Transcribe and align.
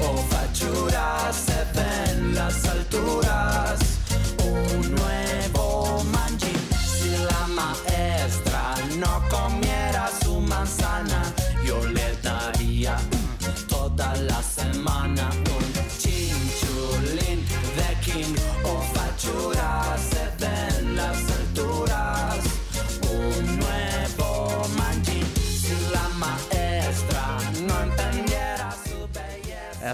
O 0.00 0.16
fachuras 0.30 1.36
se 1.36 1.64
ven 1.74 2.34
las 2.34 2.64
alturas. 2.66 3.55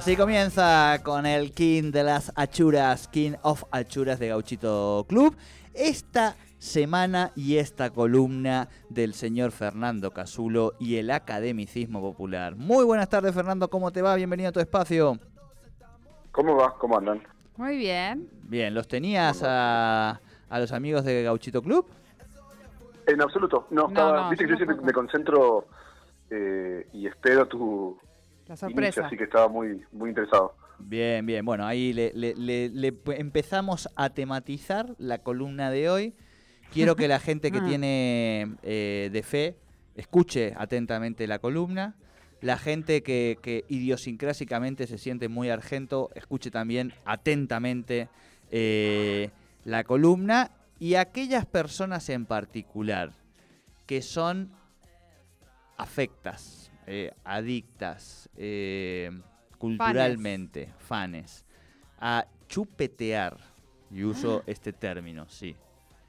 Así 0.02 0.16
comienza 0.16 1.00
con 1.04 1.26
el 1.26 1.52
King 1.52 1.92
de 1.92 2.02
las 2.02 2.32
Achuras, 2.34 3.06
King 3.06 3.34
of 3.42 3.62
Achuras 3.70 4.18
de 4.18 4.26
Gauchito 4.26 5.06
Club. 5.08 5.36
Esta 5.74 6.34
semana 6.58 7.30
y 7.36 7.58
esta 7.58 7.90
columna 7.90 8.68
del 8.88 9.14
señor 9.14 9.52
Fernando 9.52 10.10
Casulo 10.10 10.72
y 10.80 10.96
el 10.96 11.12
academicismo 11.12 12.00
popular. 12.00 12.56
Muy 12.56 12.84
buenas 12.84 13.08
tardes, 13.08 13.32
Fernando, 13.32 13.70
¿cómo 13.70 13.92
te 13.92 14.02
va? 14.02 14.16
Bienvenido 14.16 14.48
a 14.48 14.52
tu 14.52 14.58
espacio. 14.58 15.20
¿Cómo 16.32 16.56
va? 16.56 16.74
¿Cómo 16.80 16.98
andan? 16.98 17.22
Muy 17.56 17.76
bien. 17.76 18.28
Bien, 18.42 18.74
¿los 18.74 18.88
tenías 18.88 19.44
a, 19.44 20.20
a 20.48 20.58
los 20.58 20.72
amigos 20.72 21.04
de 21.04 21.22
Gauchito 21.22 21.62
Club? 21.62 21.86
En 23.06 23.22
absoluto. 23.22 23.68
No, 23.70 23.82
No, 23.82 23.88
estaba, 23.90 24.22
no, 24.22 24.30
viste 24.30 24.46
que 24.46 24.50
yo 24.50 24.56
siempre 24.56 24.76
me 24.84 24.92
concentro 24.92 25.68
eh, 26.28 26.88
y 26.92 27.06
espero 27.06 27.46
tu 27.46 27.96
La 28.48 28.54
inicio, 28.54 28.68
sorpresa. 28.68 29.06
así 29.06 29.16
que 29.16 29.24
estaba 29.24 29.48
muy 29.48 29.82
muy 29.92 30.10
interesado. 30.10 30.54
Bien, 30.78 31.24
bien. 31.24 31.44
Bueno, 31.44 31.64
ahí 31.66 31.92
le, 31.92 32.12
le- 32.14 32.34
le- 32.68 32.94
empezamos 33.18 33.88
a 33.94 34.10
tematizar 34.10 34.94
la 34.98 35.18
columna 35.18 35.70
de 35.70 35.88
hoy. 35.88 36.14
Quiero 36.72 36.96
que 36.96 37.06
la 37.08 37.20
gente 37.20 37.50
que 37.52 37.58
Ah. 37.58 37.64
tiene 37.66 38.56
eh, 38.62 39.08
de 39.12 39.22
fe 39.22 39.56
escuche 39.94 40.54
atentamente 40.56 41.26
la 41.26 41.38
columna. 41.38 41.94
La 42.40 42.58
gente 42.58 43.04
que, 43.04 43.38
que 43.40 43.64
idiosincrásicamente 43.68 44.88
se 44.88 44.98
siente 44.98 45.28
muy 45.28 45.48
argento, 45.50 46.10
escuche 46.16 46.50
también 46.50 46.92
atentamente 47.04 48.08
eh, 48.50 49.30
la 49.64 49.84
columna. 49.84 50.50
Y 50.80 50.96
aquellas 50.96 51.46
personas 51.46 52.08
en 52.08 52.26
particular 52.26 53.12
que 53.86 54.02
son 54.02 54.50
afectas, 55.76 56.71
eh, 56.86 57.12
adictas, 57.24 58.28
eh, 58.36 59.10
culturalmente, 59.58 60.72
fanes, 60.78 61.44
a 61.98 62.26
chupetear, 62.48 63.36
y 63.90 64.04
uso 64.04 64.42
este 64.46 64.72
término, 64.72 65.28
sí, 65.28 65.54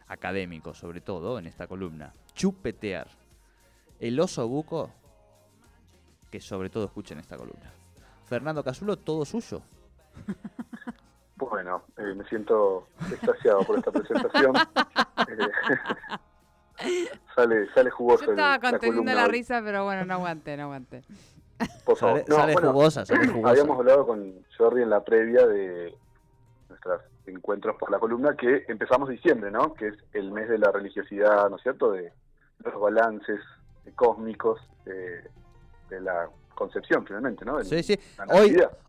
académico 0.07 0.73
sobre 0.73 1.01
todo 1.01 1.37
en 1.37 1.47
esta 1.47 1.67
columna, 1.67 2.13
chupetear, 2.33 3.07
el 3.99 4.19
oso 4.19 4.47
buco, 4.47 4.91
que 6.31 6.39
sobre 6.39 6.69
todo 6.69 6.85
escuchen 6.85 7.19
esta 7.19 7.37
columna. 7.37 7.71
Fernando 8.25 8.63
Casulo, 8.63 8.97
todo 8.97 9.25
suyo. 9.25 9.61
Bueno, 11.35 11.83
eh, 11.97 12.13
me 12.15 12.23
siento 12.29 12.87
extasiado 13.11 13.63
por 13.63 13.77
esta 13.77 13.91
presentación. 13.91 14.53
Sale 17.35 17.67
sale 17.73 17.89
jugoso 17.89 18.25
Yo 18.25 18.31
estaba 18.31 18.57
la 18.57 18.71
conteniendo 18.71 19.13
la 19.13 19.27
risa, 19.27 19.61
pero 19.63 19.83
bueno, 19.85 20.05
no 20.05 20.15
aguanté, 20.15 20.57
no 20.57 20.63
aguanté. 20.63 21.03
por 21.85 21.97
favor. 21.97 22.19
Sale, 22.19 22.25
No, 22.27 22.35
sale 22.35 22.53
bueno, 22.53 22.71
jugosa, 22.71 23.05
sale 23.05 23.27
jugosa. 23.27 23.49
Habíamos 23.49 23.79
hablado 23.79 24.07
con 24.07 24.33
Jordi 24.57 24.81
en 24.81 24.89
la 24.89 25.03
previa 25.03 25.45
de 25.47 25.95
nuestros 26.69 27.01
encuentros 27.25 27.75
por 27.77 27.89
la 27.91 27.99
columna 27.99 28.35
que 28.35 28.65
empezamos 28.67 29.09
diciembre, 29.09 29.51
¿no? 29.51 29.73
Que 29.73 29.87
es 29.89 29.95
el 30.13 30.31
mes 30.31 30.49
de 30.49 30.57
la 30.57 30.71
religiosidad, 30.71 31.49
¿no 31.49 31.55
es 31.57 31.61
cierto? 31.63 31.91
De 31.91 32.11
los 32.63 32.79
balances 32.79 33.39
cósmicos 33.95 34.59
eh, 34.85 35.23
de 35.89 36.01
la 36.01 36.29
concepción, 36.53 37.05
finalmente, 37.05 37.45
¿no? 37.45 37.63
Sí, 37.63 37.83
sí. 37.83 37.99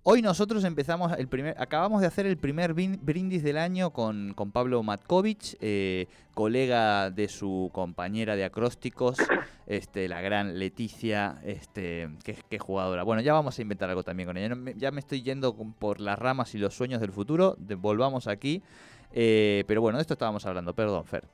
Hoy, 0.02 0.22
nosotros 0.22 0.64
empezamos 0.64 1.12
el 1.18 1.28
primer, 1.28 1.54
acabamos 1.58 2.00
de 2.00 2.06
hacer 2.06 2.26
el 2.26 2.36
primer 2.36 2.74
brindis 2.74 3.42
del 3.42 3.58
año 3.58 3.90
con, 3.90 4.34
con 4.34 4.52
Pablo 4.52 4.82
Matkovich, 4.82 5.56
eh, 5.60 6.06
colega 6.34 7.10
de 7.10 7.28
su 7.28 7.70
compañera 7.72 8.36
de 8.36 8.44
acrósticos, 8.44 9.16
este, 9.66 10.08
la 10.08 10.20
gran 10.20 10.58
Leticia, 10.58 11.38
este, 11.44 12.10
que, 12.22 12.36
que 12.48 12.58
jugadora. 12.58 13.02
Bueno, 13.02 13.22
ya 13.22 13.32
vamos 13.32 13.58
a 13.58 13.62
inventar 13.62 13.88
algo 13.88 14.02
también 14.02 14.28
con 14.28 14.36
ella. 14.36 14.54
Ya 14.76 14.90
me 14.90 15.00
estoy 15.00 15.22
yendo 15.22 15.54
por 15.54 16.00
las 16.00 16.18
ramas 16.18 16.54
y 16.54 16.58
los 16.58 16.74
sueños 16.74 17.00
del 17.00 17.12
futuro. 17.12 17.56
volvamos 17.78 18.26
aquí. 18.26 18.62
Eh, 19.12 19.64
pero 19.68 19.80
bueno, 19.80 19.98
de 19.98 20.02
esto 20.02 20.14
estábamos 20.14 20.44
hablando. 20.44 20.74
Perdón, 20.74 21.04
Fer. 21.04 21.24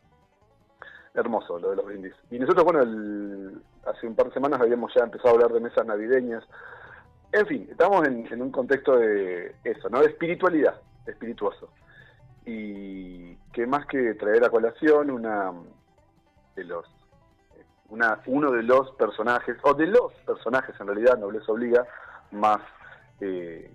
Hermoso 1.14 1.58
lo 1.58 1.70
de 1.70 1.76
los 1.76 1.84
brindis. 1.86 2.14
Y 2.30 2.38
nosotros, 2.38 2.64
bueno, 2.64 2.82
el- 2.82 3.62
hace 3.86 4.06
un 4.06 4.14
par 4.14 4.26
de 4.26 4.32
semanas 4.32 4.60
habíamos 4.60 4.92
ya 4.94 5.02
empezado 5.02 5.30
a 5.30 5.32
hablar 5.32 5.52
de 5.52 5.60
mesas 5.60 5.84
navideñas. 5.84 6.44
En 7.32 7.46
fin, 7.46 7.68
estamos 7.70 8.06
en, 8.06 8.26
en 8.32 8.42
un 8.42 8.50
contexto 8.50 8.96
de 8.96 9.54
eso, 9.64 9.88
¿no? 9.88 10.00
De 10.00 10.06
espiritualidad, 10.06 10.80
espirituoso. 11.06 11.70
Y 12.46 13.34
que 13.52 13.66
más 13.66 13.86
que 13.86 14.14
traer 14.14 14.44
a 14.44 14.50
colación 14.50 15.10
una 15.10 15.52
de 16.56 16.64
los 16.64 16.86
una, 17.88 18.20
uno 18.26 18.52
de 18.52 18.62
los 18.62 18.92
personajes, 18.92 19.56
o 19.62 19.74
de 19.74 19.88
los 19.88 20.12
personajes 20.24 20.76
en 20.78 20.86
realidad, 20.86 21.18
no 21.18 21.28
les 21.30 21.48
obliga, 21.48 21.84
más 22.30 22.60
eh, 23.20 23.72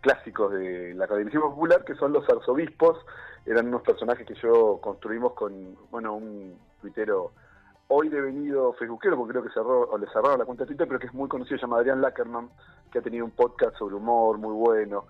clásicos 0.00 0.52
del 0.52 1.00
academicismo 1.02 1.50
popular, 1.50 1.84
que 1.84 1.96
son 1.96 2.12
los 2.12 2.28
arzobispos, 2.28 2.96
eran 3.48 3.68
unos 3.68 3.82
personajes 3.82 4.26
que 4.26 4.34
yo 4.34 4.78
construimos 4.80 5.32
con, 5.32 5.76
bueno, 5.90 6.14
un 6.14 6.58
tuitero 6.80 7.32
hoy 7.88 8.10
devenido 8.10 8.74
facebookero, 8.74 9.16
porque 9.16 9.32
creo 9.32 9.42
que 9.42 9.54
cerró, 9.54 9.88
o 9.88 9.96
le 9.96 10.06
cerraron 10.08 10.38
la 10.38 10.44
cuenta 10.44 10.64
de 10.64 10.68
Twitter, 10.68 10.86
pero 10.86 11.00
que 11.00 11.06
es 11.06 11.14
muy 11.14 11.28
conocido, 11.28 11.56
se 11.56 11.62
llama 11.62 11.78
Adrián 11.78 12.02
Lackerman, 12.02 12.50
que 12.92 12.98
ha 12.98 13.02
tenido 13.02 13.24
un 13.24 13.30
podcast 13.30 13.76
sobre 13.76 13.94
humor 13.94 14.36
muy 14.36 14.52
bueno. 14.52 15.06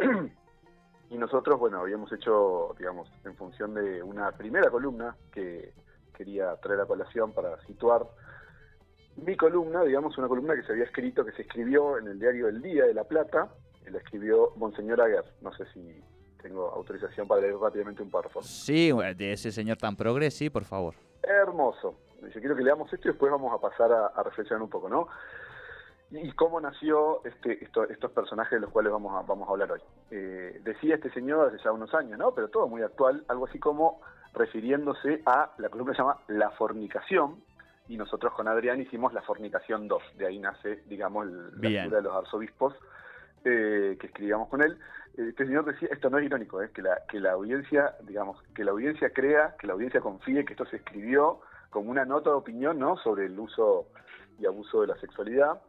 y 1.10 1.18
nosotros, 1.18 1.58
bueno, 1.58 1.80
habíamos 1.80 2.10
hecho, 2.12 2.74
digamos, 2.78 3.10
en 3.24 3.36
función 3.36 3.74
de 3.74 4.02
una 4.02 4.32
primera 4.32 4.70
columna 4.70 5.14
que 5.30 5.74
quería 6.16 6.56
traer 6.56 6.80
a 6.80 6.86
colación 6.86 7.32
para 7.32 7.60
situar 7.66 8.06
mi 9.16 9.36
columna, 9.36 9.82
digamos, 9.82 10.16
una 10.16 10.28
columna 10.28 10.54
que 10.54 10.62
se 10.62 10.72
había 10.72 10.84
escrito, 10.84 11.24
que 11.24 11.32
se 11.32 11.42
escribió 11.42 11.98
en 11.98 12.08
el 12.08 12.18
diario 12.18 12.48
El 12.48 12.62
Día 12.62 12.86
de 12.86 12.94
La 12.94 13.04
Plata, 13.04 13.50
la 13.90 13.98
escribió 13.98 14.52
Monseñor 14.56 15.00
Aguer. 15.02 15.24
No 15.42 15.52
sé 15.52 15.66
si 15.74 16.02
tengo 16.44 16.68
autorización 16.70 17.26
para 17.26 17.40
leer 17.40 17.56
rápidamente 17.56 18.02
un 18.02 18.10
párrafo. 18.10 18.42
Sí, 18.42 18.92
de 19.16 19.32
ese 19.32 19.50
señor 19.50 19.78
tan 19.78 19.96
progres, 19.96 20.34
sí, 20.36 20.50
por 20.50 20.64
favor. 20.64 20.94
Hermoso. 21.22 21.94
Yo 22.20 22.38
quiero 22.40 22.54
que 22.54 22.62
leamos 22.62 22.92
esto 22.92 23.08
y 23.08 23.12
después 23.12 23.32
vamos 23.32 23.50
a 23.54 23.58
pasar 23.58 23.90
a, 23.90 24.06
a 24.08 24.22
reflexionar 24.22 24.62
un 24.62 24.68
poco, 24.68 24.90
¿no? 24.90 25.08
Y 26.10 26.30
cómo 26.32 26.60
nació 26.60 27.24
este, 27.24 27.64
esto- 27.64 27.84
estos 27.88 28.10
personajes 28.12 28.52
de 28.52 28.60
los 28.60 28.70
cuales 28.70 28.92
vamos 28.92 29.14
a, 29.14 29.26
vamos 29.26 29.48
a 29.48 29.52
hablar 29.52 29.72
hoy. 29.72 29.80
Eh, 30.10 30.60
decía 30.62 30.96
este 30.96 31.10
señor 31.12 31.48
hace 31.48 31.64
ya 31.64 31.72
unos 31.72 31.92
años, 31.94 32.18
¿no? 32.18 32.34
Pero 32.34 32.48
todo 32.50 32.68
muy 32.68 32.82
actual, 32.82 33.24
algo 33.28 33.46
así 33.46 33.58
como 33.58 34.02
refiriéndose 34.34 35.22
a, 35.24 35.54
la 35.56 35.70
columna 35.70 35.94
se 35.94 35.98
llama 36.02 36.18
La 36.28 36.50
fornicación, 36.50 37.42
y 37.88 37.96
nosotros 37.96 38.34
con 38.34 38.48
Adrián 38.48 38.80
hicimos 38.82 39.14
La 39.14 39.22
fornicación 39.22 39.88
2, 39.88 40.02
de 40.18 40.26
ahí 40.26 40.38
nace, 40.38 40.82
digamos, 40.86 41.26
el- 41.26 41.46
la 41.60 41.68
figura 41.84 41.96
de 41.98 42.02
los 42.02 42.14
arzobispos 42.14 42.74
eh, 43.46 43.96
que 44.00 44.06
escribíamos 44.06 44.48
con 44.48 44.62
él. 44.62 44.78
Este 45.16 45.46
señor 45.46 45.64
decía, 45.64 45.88
esto 45.92 46.10
no 46.10 46.18
es 46.18 46.24
irónico, 46.24 46.60
¿eh? 46.60 46.70
que, 46.74 46.82
la, 46.82 47.02
que 47.08 47.20
la 47.20 47.32
audiencia, 47.32 47.94
digamos, 48.02 48.42
que 48.54 48.64
la 48.64 48.72
audiencia 48.72 49.10
crea, 49.10 49.54
que 49.58 49.68
la 49.68 49.74
audiencia 49.74 50.00
confíe 50.00 50.44
que 50.44 50.54
esto 50.54 50.66
se 50.66 50.76
escribió 50.76 51.40
como 51.70 51.90
una 51.90 52.04
nota 52.04 52.30
de 52.30 52.36
opinión, 52.36 52.78
¿no? 52.78 52.96
Sobre 52.96 53.26
el 53.26 53.38
uso 53.38 53.86
y 54.40 54.46
abuso 54.46 54.80
de 54.80 54.88
la 54.88 54.96
sexualidad. 54.96 55.60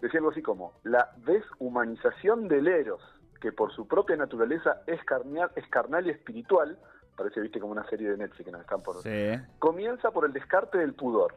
Decía 0.00 0.18
algo 0.18 0.30
así 0.30 0.42
como, 0.42 0.74
la 0.84 1.10
deshumanización 1.24 2.46
del 2.46 2.68
eros, 2.68 3.02
que 3.40 3.50
por 3.50 3.72
su 3.72 3.88
propia 3.88 4.16
naturaleza 4.16 4.82
es, 4.86 5.02
carnal, 5.04 5.50
es 5.56 5.66
carnal 5.68 6.06
y 6.06 6.10
espiritual, 6.10 6.78
parece, 7.16 7.40
viste, 7.40 7.58
como 7.58 7.72
una 7.72 7.88
serie 7.88 8.10
de 8.10 8.16
Netflix 8.18 8.44
que 8.44 8.52
nos 8.52 8.60
están 8.60 8.82
por... 8.82 9.02
Sí. 9.02 9.32
Comienza 9.58 10.10
por 10.10 10.26
el 10.26 10.32
descarte 10.32 10.78
del 10.78 10.94
pudor. 10.94 11.34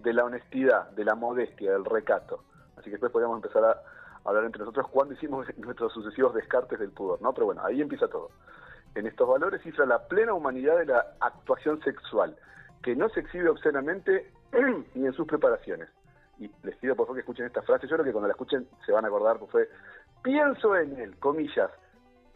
de 0.00 0.12
la 0.12 0.24
honestidad, 0.24 0.90
de 0.90 1.04
la 1.04 1.14
modestia, 1.14 1.72
del 1.72 1.84
recato. 1.84 2.44
Así 2.76 2.84
que 2.84 2.92
después 2.92 3.10
podríamos 3.10 3.36
empezar 3.36 3.64
a 3.64 3.82
hablar 4.24 4.44
entre 4.44 4.60
nosotros 4.60 4.88
cuando 4.88 5.14
hicimos 5.14 5.46
nuestros 5.58 5.92
sucesivos 5.92 6.34
descartes 6.34 6.78
del 6.78 6.90
pudor, 6.90 7.20
¿no? 7.22 7.32
Pero 7.32 7.46
bueno, 7.46 7.62
ahí 7.64 7.80
empieza 7.80 8.08
todo. 8.08 8.30
En 8.94 9.06
estos 9.06 9.28
valores 9.28 9.62
cifra 9.62 9.86
la 9.86 10.06
plena 10.06 10.34
humanidad 10.34 10.78
de 10.78 10.86
la 10.86 11.14
actuación 11.20 11.82
sexual, 11.82 12.36
que 12.82 12.94
no 12.94 13.08
se 13.08 13.20
exhibe 13.20 13.48
obscenamente 13.48 14.30
ni 14.94 15.06
en 15.06 15.12
sus 15.12 15.26
preparaciones. 15.26 15.88
Y 16.38 16.50
les 16.62 16.76
pido 16.76 16.96
por 16.96 17.06
favor 17.06 17.16
que 17.16 17.20
escuchen 17.20 17.46
esta 17.46 17.62
frase, 17.62 17.86
yo 17.86 17.96
creo 17.96 18.04
que 18.04 18.12
cuando 18.12 18.28
la 18.28 18.32
escuchen 18.32 18.68
se 18.84 18.92
van 18.92 19.04
a 19.04 19.08
acordar, 19.08 19.38
pues 19.38 19.50
fue, 19.50 19.68
pienso 20.22 20.76
en 20.76 20.98
él, 20.98 21.16
comillas, 21.18 21.70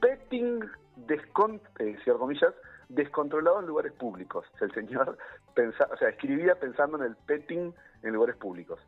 petting, 0.01 0.61
descon 0.97 1.61
eh, 1.79 1.97
comillas, 2.19 2.55
descontrolado 2.89 3.61
en 3.61 3.67
lugares 3.67 3.93
públicos. 3.93 4.47
El 4.61 4.73
señor 4.73 5.19
pensa, 5.55 5.89
o 5.93 5.97
sea, 5.97 6.09
escribía 6.09 6.55
pensando 6.57 6.97
en 6.99 7.05
el 7.05 7.17
petting 7.17 7.75
en 8.03 8.13
lugares 8.13 8.37
públicos. 8.37 8.81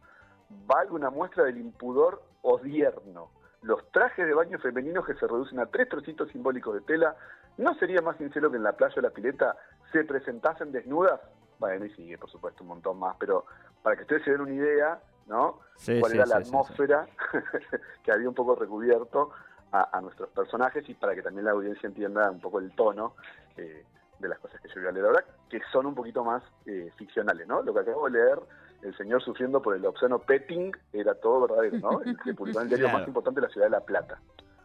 Valga 0.67 0.93
una 0.93 1.11
muestra 1.11 1.45
del 1.45 1.59
impudor 1.59 2.23
odierno. 2.43 3.31
Los 3.63 3.91
trajes 3.93 4.27
de 4.27 4.35
baño 4.35 4.59
femeninos 4.59 5.07
que 5.07 5.15
se 5.15 5.27
reducen 5.27 5.59
a 5.61 5.67
tres 5.67 5.89
trocitos 5.89 6.31
simbólicos 6.31 6.75
de 6.75 6.81
tela, 6.81 7.17
¿no 7.59 7.75
sería 7.75 8.01
más 8.01 8.17
sincero 8.17 8.51
que 8.51 8.57
en 8.57 8.63
la 8.63 8.73
playa 8.73 8.95
o 8.97 9.01
la 9.01 9.11
pileta 9.11 9.57
se 9.93 10.05
presentasen 10.05 10.73
desnudas? 10.73 11.21
Bueno, 11.59 11.85
y 11.85 11.91
sigue, 11.91 12.17
por 12.17 12.31
supuesto, 12.31 12.63
un 12.63 12.71
montón 12.71 12.99
más, 12.99 13.17
pero 13.19 13.45
para 13.83 13.97
que 13.97 14.03
ustedes 14.03 14.25
se 14.25 14.31
den 14.31 14.41
una 14.41 14.55
idea, 14.55 14.99
¿no? 15.27 15.61
Sí, 15.77 16.01
¿Cuál 16.01 16.13
sí, 16.13 16.19
era 16.19 16.27
sí, 16.27 16.33
la 16.33 16.39
atmósfera 16.39 17.07
que 18.03 18.13
había 18.13 18.29
un 18.29 18.35
poco 18.35 18.55
recubierto 18.55 19.31
a, 19.73 19.97
a 19.97 20.01
nuestros 20.01 20.31
personajes 20.31 20.89
y 20.89 20.95
para 20.95 21.15
que 21.15 21.23
también 21.23 21.45
la 21.45 21.53
audiencia 21.53 21.87
entienda 21.87 22.31
un 22.31 22.41
poco 22.41 22.61
el 22.61 22.75
tono 22.75 23.15
eh, 23.57 23.85
de 24.21 24.29
las 24.29 24.39
cosas 24.39 24.61
que 24.61 24.69
yo 24.69 24.75
voy 24.77 24.89
a 24.89 24.93
leer 24.93 25.07
ahora, 25.07 25.25
que 25.49 25.61
son 25.73 25.87
un 25.87 25.95
poquito 25.95 26.25
más 26.25 26.43
eh, 26.67 26.91
ficcionales, 26.97 27.47
¿no? 27.47 27.63
Lo 27.63 27.73
que 27.75 27.81
acabo 27.81 28.09
de 28.09 28.13
leer, 28.13 28.39
el 28.83 28.97
señor 28.97 29.23
sufriendo 29.23 29.61
por 29.63 29.77
el 29.77 29.85
obsceno 29.87 30.19
petting, 30.21 30.73
era 30.93 31.15
todo 31.15 31.47
verdadero, 31.49 31.79
¿no? 31.79 32.01
El 32.03 32.17
que 32.19 32.35
publicó 32.35 32.61
en 32.61 32.65
el 32.65 32.69
diario 32.71 32.87
Claro. 32.89 32.99
más 33.01 33.09
importante 33.09 33.41
de 33.41 33.47
la 33.47 33.53
ciudad 33.53 33.67
de 33.67 33.71
La 33.71 33.81
Plata. 33.81 34.21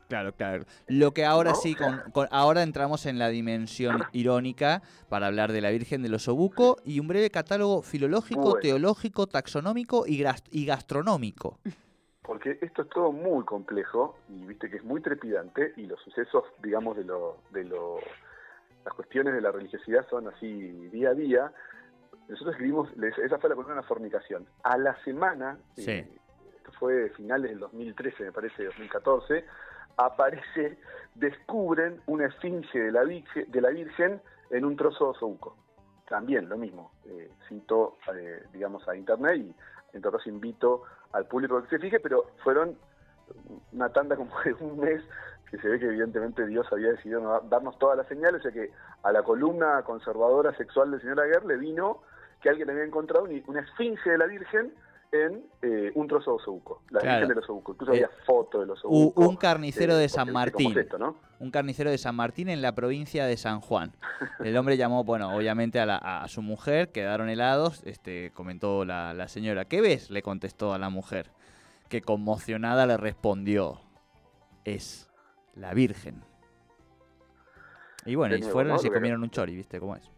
Claro, 0.07 0.33
claro. 0.33 0.65
Lo 0.87 1.13
que 1.13 1.25
ahora 1.25 1.51
¿No? 1.51 1.55
sí, 1.55 1.73
con, 1.75 1.99
con- 2.11 2.27
ahora 2.29 2.61
entramos 2.61 3.07
en 3.07 3.17
la 3.17 3.29
dimensión 3.29 4.03
irónica 4.13 4.83
para 5.09 5.25
hablar 5.27 5.51
de 5.51 5.61
la 5.61 5.71
Virgen 5.71 6.03
del 6.03 6.13
Osobuco 6.13 6.77
y 6.85 6.99
un 6.99 7.07
breve 7.07 7.31
catálogo 7.31 7.81
filológico, 7.81 8.41
Bueno. 8.41 8.59
teológico, 8.61 9.25
taxonómico 9.25 10.05
y, 10.05 10.23
y 10.51 10.65
gastronómico. 10.65 11.57
Porque 12.21 12.57
esto 12.61 12.83
es 12.83 12.89
todo 12.89 13.11
muy 13.11 13.43
complejo 13.45 14.17
y 14.29 14.45
viste 14.45 14.69
que 14.69 14.77
es 14.77 14.83
muy 14.83 15.01
trepidante 15.01 15.73
y 15.75 15.85
los 15.87 15.99
sucesos, 16.01 16.43
digamos, 16.63 16.95
de 16.97 17.03
lo, 17.03 17.37
de 17.51 17.63
lo, 17.63 17.97
las 18.83 18.93
cuestiones 18.93 19.33
de 19.33 19.41
la 19.41 19.51
religiosidad 19.51 20.07
son 20.09 20.27
así 20.27 20.47
día 20.89 21.09
a 21.09 21.13
día. 21.15 21.51
Nosotros 22.27 22.53
escribimos, 22.55 22.89
esa 23.23 23.37
fue 23.37 23.49
la 23.49 23.55
columna 23.55 23.75
de 23.75 23.81
la 23.81 23.87
fornicación. 23.87 24.47
A 24.63 24.77
la 24.77 24.95
semana, 25.03 25.57
Sí. 25.75 25.91
eh, 25.91 26.17
esto 26.57 26.71
fue 26.79 27.09
finales 27.11 27.51
del 27.51 27.59
2013, 27.59 28.23
me 28.25 28.31
parece, 28.31 28.65
2014, 28.65 29.45
aparece, 29.97 30.77
descubren 31.13 32.01
una 32.07 32.25
esfinge 32.27 32.79
de 32.79 32.91
la, 32.91 33.03
virgen, 33.03 33.49
de 33.51 33.61
la 33.61 33.69
Virgen 33.69 34.21
en 34.49 34.65
un 34.65 34.75
trozo 34.75 35.05
de 35.05 35.09
osobuco. 35.11 35.55
También 36.09 36.49
lo 36.49 36.57
mismo, 36.57 36.91
eh, 37.05 37.31
cito, 37.47 37.97
eh, 38.13 38.43
digamos, 38.53 38.87
a 38.87 38.95
internet 38.95 39.37
y 39.37 39.55
en 39.95 40.01
todo 40.01 40.13
caso 40.17 40.29
invito 40.29 40.83
al 41.13 41.25
público 41.27 41.61
que 41.63 41.69
se 41.69 41.79
fije, 41.79 41.99
pero 41.99 42.25
fueron 42.43 42.77
una 43.71 43.89
tanda 43.89 44.15
como 44.15 44.31
de 44.41 44.53
un 44.55 44.79
mes 44.79 45.01
que 45.49 45.57
se 45.59 45.67
ve 45.69 45.79
que 45.79 45.85
evidentemente 45.85 46.45
Dios 46.45 46.67
había 46.71 46.89
decidido 46.91 47.21
no- 47.21 47.39
darnos 47.41 47.77
todas 47.79 47.97
las 47.97 48.07
señales, 48.07 48.41
o 48.41 48.43
sea 48.43 48.51
que 48.51 48.71
a 49.03 49.11
la 49.11 49.23
columna 49.23 49.81
conservadora 49.83 50.55
sexual 50.57 50.91
del 50.91 51.01
señor 51.01 51.19
Aguer 51.21 51.45
le 51.45 51.57
vino 51.57 52.01
que 52.41 52.49
alguien 52.49 52.69
había 52.69 52.83
encontrado 52.83 53.25
un- 53.25 53.43
una 53.47 53.61
esfinge 53.61 54.09
de 54.11 54.17
la 54.17 54.25
Virgen 54.25 54.73
en 55.11 55.45
eh, 55.61 55.91
un 55.95 56.07
trozo 56.07 56.31
de 56.31 56.35
osobuco, 56.37 56.81
la 56.89 56.99
Claro. 56.99 57.19
Virgen 57.19 57.29
del 57.29 57.37
osobuco, 57.43 57.71
incluso 57.73 57.93
Eh, 57.93 57.95
había 58.03 58.09
foto 58.25 58.59
del 58.59 58.69
osobuco. 58.71 59.21
un 59.21 59.35
carnicero 59.37 59.93
eh, 59.93 59.97
de 59.97 60.09
San 60.09 60.27
porque, 60.27 60.43
¿viste 60.45 60.51
cómo 60.53 60.69
es 60.69 60.75
Martín. 60.75 60.83
esto, 60.83 60.97
¿no? 60.97 61.15
Un 61.39 61.51
carnicero 61.51 61.89
de 61.91 61.97
San 61.97 62.15
Martín 62.15 62.49
en 62.49 62.61
la 62.61 62.73
provincia 62.75 63.25
de 63.25 63.37
San 63.37 63.61
Juan. 63.61 63.93
El 64.39 64.57
hombre 64.57 64.75
llamó, 64.77 65.03
bueno, 65.03 65.33
obviamente 65.35 65.79
a, 65.79 65.85
la- 65.85 65.97
a 65.97 66.27
su 66.27 66.41
mujer, 66.41 66.91
quedaron 66.91 67.29
helados, 67.29 67.81
este, 67.85 68.31
comentó 68.31 68.83
la, 68.83 69.13
la 69.13 69.27
señora, 69.27 69.65
¿qué 69.65 69.79
ves? 69.81 70.09
Le 70.09 70.21
contestó 70.21 70.73
a 70.73 70.79
la 70.79 70.89
mujer, 70.89 71.31
que 71.87 72.01
conmocionada 72.01 72.85
le 72.85 72.97
respondió, 72.97 73.79
es 74.65 75.09
la 75.53 75.73
Virgen. 75.73 76.23
Y 78.05 78.15
bueno, 78.15 78.35
y 78.35 78.41
fueron 78.41 78.73
¿no? 78.73 78.75
y 78.75 78.79
se 78.79 78.91
comieron 78.91 79.23
un 79.23 79.29
chori, 79.29 79.55
¿viste 79.55 79.79
cómo 79.79 79.95
es? 79.95 80.11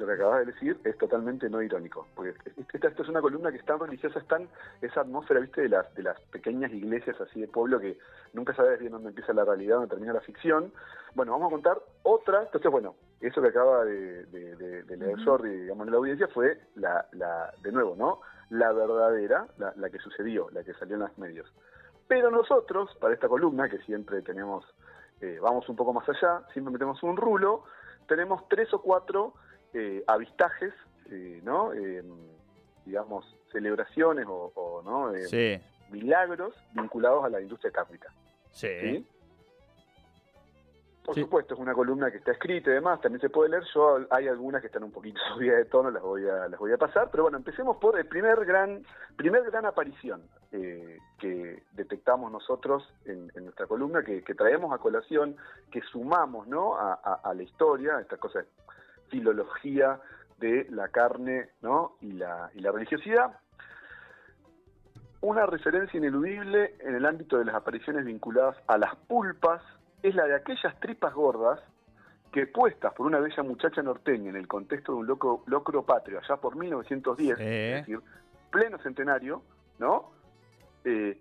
Lo 0.00 0.06
que 0.06 0.12
acabas 0.14 0.40
de 0.46 0.52
decir 0.52 0.80
es 0.84 0.96
totalmente 0.98 1.48
no 1.48 1.62
irónico, 1.62 2.06
porque 2.16 2.34
esta, 2.56 2.88
esta 2.88 3.02
es 3.02 3.08
una 3.08 3.20
columna 3.20 3.50
que 3.52 3.58
es 3.58 3.64
tan 3.64 3.78
religiosa, 3.78 4.18
es 4.18 4.26
tan 4.26 4.48
esa 4.80 5.02
atmósfera, 5.02 5.40
viste, 5.40 5.60
de 5.62 5.68
las 5.68 5.94
de 5.94 6.02
las 6.02 6.18
pequeñas 6.32 6.72
iglesias 6.72 7.20
así 7.20 7.40
de 7.40 7.48
pueblo 7.48 7.78
que 7.78 7.98
nunca 8.32 8.54
sabes 8.54 8.80
bien 8.80 8.92
dónde 8.92 9.10
empieza 9.10 9.32
la 9.32 9.44
realidad, 9.44 9.76
dónde 9.76 9.90
termina 9.90 10.12
la 10.14 10.20
ficción. 10.22 10.72
Bueno, 11.14 11.32
vamos 11.32 11.48
a 11.48 11.50
contar 11.50 11.78
otra, 12.02 12.42
entonces 12.42 12.70
bueno, 12.70 12.94
eso 13.20 13.42
que 13.42 13.48
acaba 13.48 13.84
de, 13.84 14.24
de- 14.26 14.56
de- 14.56 14.82
de 14.84 14.96
leer. 14.96 15.24
Jordi, 15.24 15.50
digamos, 15.50 15.86
en 15.86 15.92
la 15.92 15.98
audiencia 15.98 16.28
fue 16.28 16.58
la, 16.76 17.06
la, 17.12 17.52
de 17.62 17.70
nuevo, 17.72 17.94
¿no? 17.96 18.20
La 18.50 18.72
verdadera, 18.72 19.46
la, 19.58 19.72
la 19.76 19.90
que 19.90 19.98
sucedió, 19.98 20.48
la 20.50 20.64
que 20.64 20.72
salió 20.74 20.94
en 20.96 21.02
los 21.02 21.18
medios. 21.18 21.52
Pero 22.08 22.30
nosotros, 22.30 22.96
para 23.00 23.14
esta 23.14 23.28
columna, 23.28 23.68
que 23.68 23.78
siempre 23.82 24.22
tenemos, 24.22 24.64
eh, 25.20 25.38
vamos 25.40 25.68
un 25.68 25.76
poco 25.76 25.92
más 25.92 26.08
allá, 26.08 26.42
siempre 26.52 26.72
metemos 26.72 27.00
un 27.04 27.16
rulo, 27.16 27.62
tenemos 28.08 28.48
tres 28.48 28.72
o 28.74 28.80
cuatro 28.82 29.34
eh, 29.74 30.02
avistajes, 30.06 30.72
eh, 31.10 31.40
¿no? 31.42 31.72
Eh, 31.72 32.02
digamos, 32.84 33.24
celebraciones 33.52 34.26
o, 34.28 34.52
o, 34.54 34.82
¿no? 34.82 35.14
Eh, 35.14 35.26
Sí, 35.26 35.60
milagros 35.90 36.54
vinculados 36.72 37.24
a 37.24 37.28
la 37.28 37.40
industria 37.40 37.70
cárnica. 37.70 38.12
sí. 38.52 38.68
¿sí? 38.80 39.06
Por 41.04 41.14
Sí. 41.14 41.22
supuesto, 41.22 41.54
es 41.54 41.60
una 41.60 41.72
columna 41.74 42.10
que 42.10 42.18
está 42.18 42.30
escrita 42.32 42.70
y 42.70 42.74
demás, 42.74 43.00
también 43.00 43.20
se 43.22 43.30
puede 43.30 43.48
leer. 43.50 43.64
Yo 43.74 44.00
hay 44.10 44.28
algunas 44.28 44.60
que 44.60 44.66
están 44.66 44.84
un 44.84 44.92
poquito 44.92 45.18
subidas 45.34 45.56
de 45.56 45.64
tono, 45.64 45.90
las 45.90 46.02
voy 46.02 46.28
a, 46.28 46.46
las 46.46 46.60
voy 46.60 46.72
a 46.72 46.76
pasar. 46.78 47.08
Pero 47.10 47.22
bueno, 47.24 47.38
empecemos 47.38 47.78
por 47.78 47.98
el 47.98 48.06
primer 48.06 48.44
gran, 48.44 48.84
primer 49.16 49.42
gran 49.50 49.64
aparición 49.64 50.22
eh, 50.52 50.98
que 51.18 51.62
detectamos 51.72 52.30
nosotros 52.30 52.86
en, 53.06 53.32
en 53.34 53.44
nuestra 53.44 53.66
columna, 53.66 54.04
que, 54.04 54.22
que 54.22 54.34
traemos 54.34 54.72
a 54.74 54.78
colación, 54.78 55.36
que 55.72 55.80
sumamos 55.90 56.46
¿no? 56.46 56.76
a, 56.76 56.92
a- 57.02 57.20
a 57.24 57.34
la 57.34 57.42
historia, 57.42 57.98
estas 57.98 58.18
cosas, 58.18 58.44
filología 59.10 60.00
de 60.38 60.66
la 60.70 60.88
carne 60.88 61.50
¿no? 61.60 61.96
y, 62.00 62.12
la, 62.12 62.50
y 62.54 62.60
la 62.60 62.72
religiosidad. 62.72 63.38
Una 65.22 65.44
referencia 65.44 65.98
ineludible 65.98 66.76
en 66.80 66.94
el 66.94 67.04
ámbito 67.04 67.38
de 67.38 67.44
las 67.44 67.54
apariciones 67.54 68.04
vinculadas 68.06 68.56
a 68.66 68.78
las 68.78 68.96
pulpas 68.96 69.62
es 70.02 70.14
la 70.14 70.24
de 70.24 70.34
aquellas 70.34 70.78
tripas 70.80 71.12
gordas 71.12 71.60
que 72.32 72.46
puestas 72.46 72.94
por 72.94 73.06
una 73.06 73.18
bella 73.18 73.42
muchacha 73.42 73.82
norteña 73.82 74.30
en 74.30 74.36
el 74.36 74.46
contexto 74.48 74.92
de 74.92 74.98
un 74.98 75.06
loco, 75.06 75.42
locro 75.46 75.84
patrio 75.84 76.20
allá 76.20 76.36
por 76.36 76.56
1910, 76.56 77.36
Sí. 77.36 77.44
es 77.44 77.86
decir, 77.86 78.00
pleno 78.50 78.78
centenario, 78.78 79.42
¿no? 79.78 80.10
Eh, 80.84 81.20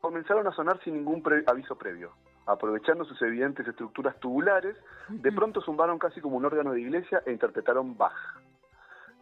comenzaron 0.00 0.46
a 0.46 0.52
sonar 0.52 0.80
sin 0.82 0.94
ningún 0.94 1.22
pre- 1.22 1.44
aviso 1.46 1.76
previo. 1.76 2.12
Aprovechando 2.46 3.04
sus 3.04 3.20
evidentes 3.22 3.66
estructuras 3.66 4.18
tubulares, 4.20 4.76
de 5.08 5.32
pronto 5.32 5.60
zumbaron 5.62 5.98
casi 5.98 6.20
como 6.20 6.36
un 6.36 6.44
órgano 6.44 6.72
de 6.72 6.80
iglesia 6.82 7.22
e 7.24 7.32
interpretaron 7.32 7.96
Bach. 7.96 8.12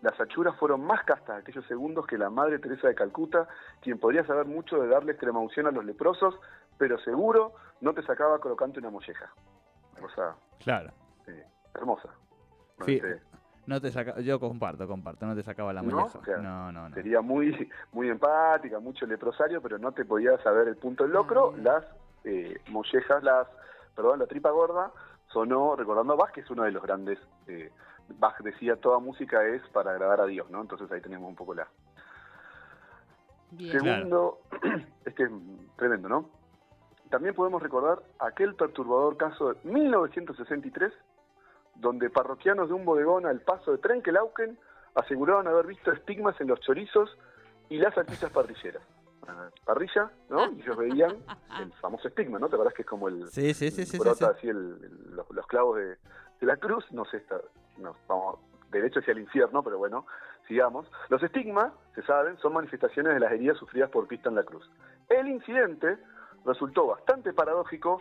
Las 0.01 0.21
achuras 0.21 0.57
fueron 0.59 0.85
más 0.85 1.05
castas 1.05 1.41
aquellos 1.43 1.65
segundos 1.67 2.05
que 2.09 2.19
la 2.19 2.29
Madre 2.29 2.59
Teresa 2.59 2.89
de 2.89 2.95
Calcuta, 2.97 3.47
quien 3.81 4.01
podría 4.01 4.25
saber 4.27 4.47
mucho 4.47 4.81
de 4.83 4.89
darle 4.89 5.13
extrema 5.13 5.39
unción 5.39 5.69
a 5.69 5.71
los 5.71 5.85
leprosos, 5.85 6.35
pero 6.77 6.99
seguro 6.99 7.53
no 7.81 7.95
te 7.95 8.03
sacaba 8.03 8.41
colocante 8.41 8.81
una 8.81 8.91
molleja. 8.91 9.31
Cosa 10.01 10.35
Claro. 10.59 10.91
eh, 11.29 11.45
hermosa. 11.77 12.09
No 12.79 12.85
Sí. 12.87 12.99
sé, 12.99 13.21
No 13.65 13.81
te 13.81 13.93
saca, 13.93 14.19
yo 14.19 14.41
comparto, 14.41 14.89
comparto, 14.89 15.25
no 15.25 15.37
te 15.37 15.45
sacaba 15.45 15.73
la 15.73 15.83
¿No? 15.83 15.91
molleja. 15.93 16.19
No, 16.43 16.73
no, 16.73 16.89
no. 16.89 16.95
sería 16.97 17.21
muy 17.21 17.71
muy 17.93 18.09
empática, 18.09 18.81
mucho 18.81 19.07
leprosario, 19.07 19.63
pero 19.63 19.79
no 19.79 19.93
te 19.93 20.05
podía 20.05 20.37
saber 20.43 20.67
el 20.67 20.77
punto 20.77 21.05
del 21.05 21.13
locro. 21.13 21.55
Las 21.59 21.85
eh, 22.25 22.61
mollejas, 22.69 23.23
las, 23.23 23.49
perdón, 23.95 24.21
la 24.21 24.27
tripa 24.27 24.51
gorda 24.51 24.93
sonó 25.33 25.77
recordando 25.77 26.13
a 26.13 26.17
Bach, 26.17 26.33
que 26.33 26.41
es 26.41 26.51
uno 26.51 26.65
de 26.65 26.73
los 26.73 26.83
grandes. 26.83 27.19
eh, 27.47 27.71
Bach 28.19 28.39
decía 28.41 28.77
toda 28.77 28.99
música 28.99 29.45
es 29.47 29.63
para 29.69 29.93
agradar 29.93 30.21
a 30.21 30.27
Dios, 30.27 30.51
¿no? 30.51 30.61
Entonces 30.61 30.91
ahí 30.91 31.01
tenemos 31.01 31.29
un 31.29 31.37
poco 31.37 31.55
la. 31.55 31.67
Bien. 33.53 33.79
Claro. 33.79 33.97
Segundo, 33.99 34.39
este 35.05 35.25
es 35.25 35.31
tremendo, 35.77 36.09
¿no? 36.09 36.29
También 37.11 37.35
podemos 37.35 37.63
recordar 37.63 38.03
aquel 38.19 38.55
perturbador 38.55 39.17
caso 39.17 39.53
de 39.53 39.71
1963, 39.71 40.93
donde 41.75 42.09
parroquianos 42.09 42.69
de 42.69 42.75
un 42.75 42.85
bodegón 42.85 43.27
al 43.27 43.41
paso 43.41 43.73
de 43.73 43.79
Trenkelauken 43.79 44.59
aseguraron 44.95 45.47
haber 45.47 45.67
visto 45.67 45.93
estigmas 45.93 46.41
en 46.41 46.49
los 46.49 46.61
chorizos 46.61 47.17
y 47.69 47.79
las 47.79 47.95
salchichas 47.95 48.31
parrilleras. 48.31 48.83
Parrilla, 49.65 50.11
¿no? 50.29 50.51
Y 50.53 50.61
ellos 50.63 50.77
veían 50.77 51.17
el 51.61 51.73
famoso 51.75 52.09
estigma, 52.09 52.39
¿no? 52.39 52.49
¿Te 52.49 52.57
acuerdas 52.57 52.75
que 52.75 52.83
es 52.83 52.89
como 52.89 53.09
el, 53.09 53.29
Sí, 53.31 53.55
sí, 53.55 53.71
sí, 53.71 53.85
sí, 53.85 53.93
sí, 53.93 53.99
brota 53.99 54.15
sí. 54.17 54.25
así 54.39 54.49
el- 54.49 54.79
el- 54.83 55.17
los, 55.17 55.31
los 55.31 55.47
clavos 55.47 55.77
de, 55.79 55.85
de 56.41 56.47
la 56.47 56.57
cruz? 56.57 56.85
No 56.93 57.05
sé, 57.05 57.19
está, 57.19 57.41
no, 57.79 57.95
vamos, 58.09 58.39
derecho 58.71 59.01
hacia 59.01 59.13
el 59.13 59.21
infierno, 59.21 59.63
pero 59.63 59.79
bueno, 59.79 60.07
sigamos. 60.49 60.87
Los 61.09 61.23
estigmas, 61.23 61.73
se 61.95 62.03
saben, 62.03 62.37
son 62.39 62.53
manifestaciones 62.55 63.15
de 63.15 63.21
las 63.21 63.33
heridas 63.33 63.57
sufridas 63.59 63.91
por 63.91 64.07
Pista 64.09 64.29
en 64.29 64.35
la 64.37 64.43
cruz. 64.45 64.69
El 65.09 65.29
incidente 65.29 65.99
resultó 66.45 66.87
bastante 66.89 67.33
paradójico, 67.33 68.01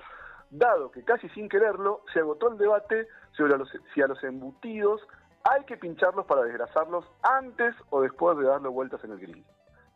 dado 0.49 0.91
que 0.91 1.03
casi 1.03 1.29
sin 1.29 1.47
quererlo 1.47 2.03
se 2.13 2.19
agotó 2.19 2.49
el 2.51 2.57
debate 2.57 3.07
sobre 3.33 3.57
los- 3.57 3.71
si 3.93 4.01
a 4.01 4.07
los 4.07 4.21
embutidos 4.23 5.01
hay 5.43 5.63
que 5.65 5.77
pincharlos 5.77 6.25
para 6.25 6.43
desgrasarlos 6.43 7.05
antes 7.23 7.75
o 7.89 8.01
después 8.01 8.37
de 8.37 8.45
darle 8.45 8.67
vueltas 8.69 9.03
en 9.03 9.11
el 9.11 9.19
grill. 9.19 9.45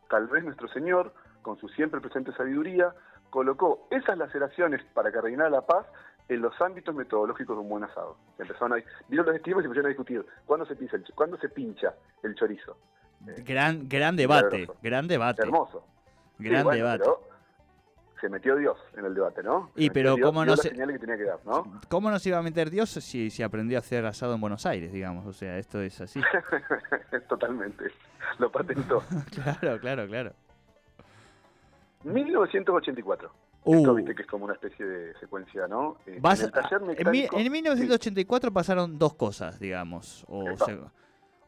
Tal 0.08 0.26
vez 0.28 0.44
nuestro 0.44 0.68
Señor, 0.68 1.12
con 1.42 1.58
su 1.58 1.68
siempre 1.68 2.00
presente 2.00 2.32
sabiduría, 2.32 2.94
colocó 3.30 3.86
esas 3.90 4.16
laceraciones 4.18 4.82
para 4.94 5.10
que 5.12 5.20
reinara 5.20 5.50
la 5.50 5.62
paz 5.66 5.86
en 6.28 6.40
los 6.42 6.60
ámbitos 6.60 6.94
metodológicos 6.94 7.56
de 7.56 7.62
un 7.62 7.68
buen 7.68 7.84
asado. 7.84 8.16
Empezaron 8.38 8.72
a, 8.78 8.82
vieron 9.08 9.26
los 9.26 9.36
estigmas 9.36 9.62
y 9.62 9.66
empezaron 9.66 9.86
a 9.86 9.88
discutir 9.90 10.26
cuándo 10.44 10.66
se 10.66 10.74
pincha 10.76 10.96
el, 10.96 11.04
cuándo 11.14 11.36
se 11.38 11.48
pincha 11.48 11.94
el 12.22 12.34
chorizo. 12.34 12.76
Gran, 13.20 13.88
gran 13.88 14.16
debate, 14.16 14.56
milagroso. 14.56 14.78
gran 14.82 15.08
debate. 15.08 15.42
Hermoso. 15.42 15.84
Gran 16.38 16.58
Sí, 16.58 16.64
bueno, 16.64 16.76
debate. 16.84 16.98
pero 17.04 17.20
se 18.20 18.28
metió 18.28 18.56
Dios 18.56 18.76
en 18.96 19.04
el 19.04 19.14
debate, 19.14 19.42
¿no? 19.42 19.70
Se 19.76 19.84
Y 19.84 19.90
pero 19.90 20.14
Dios, 20.16 20.26
cómo 20.26 20.44
no 20.44 20.56
se- 20.56 20.70
señales 20.70 20.94
que 20.96 21.00
tenía 21.00 21.16
que 21.16 21.24
dar, 21.24 21.38
¿no? 21.44 21.80
¿Cómo 21.88 22.10
no 22.10 22.18
se 22.18 22.30
iba 22.30 22.38
a 22.38 22.42
meter 22.42 22.70
Dios 22.70 22.88
si, 22.90 23.30
si 23.30 23.42
aprendió 23.42 23.76
a 23.78 23.80
hacer 23.80 24.04
asado 24.06 24.34
en 24.34 24.40
Buenos 24.40 24.64
Aires, 24.66 24.92
digamos? 24.92 25.26
O 25.26 25.32
sea, 25.32 25.58
esto 25.58 25.80
es 25.82 26.00
así. 26.00 26.20
Totalmente. 27.28 27.84
Lo 28.38 28.50
patentó. 28.50 29.02
claro, 29.60 29.78
claro, 29.80 30.06
claro. 30.06 30.32
1984. 32.04 33.30
Uh. 33.64 33.74
Esto 33.74 33.94
viste 33.94 34.14
que 34.14 34.22
es 34.22 34.28
como 34.28 34.44
una 34.44 34.54
especie 34.54 34.86
de 34.86 35.14
secuencia, 35.18 35.66
¿no? 35.66 35.96
Eh, 36.06 36.18
Vas 36.20 36.38
en 36.40 36.46
el 36.46 36.52
taller 36.52 36.74
a- 36.74 36.76
en, 36.76 36.86
mi- 37.10 37.22
mecánico- 37.22 37.38
en 37.38 37.52
1984 37.52 38.52
pasaron 38.52 38.98
dos 38.98 39.14
cosas, 39.14 39.58
digamos. 39.58 40.24
O 40.28 40.48
Epa. 40.50 40.64
sea, 40.66 40.78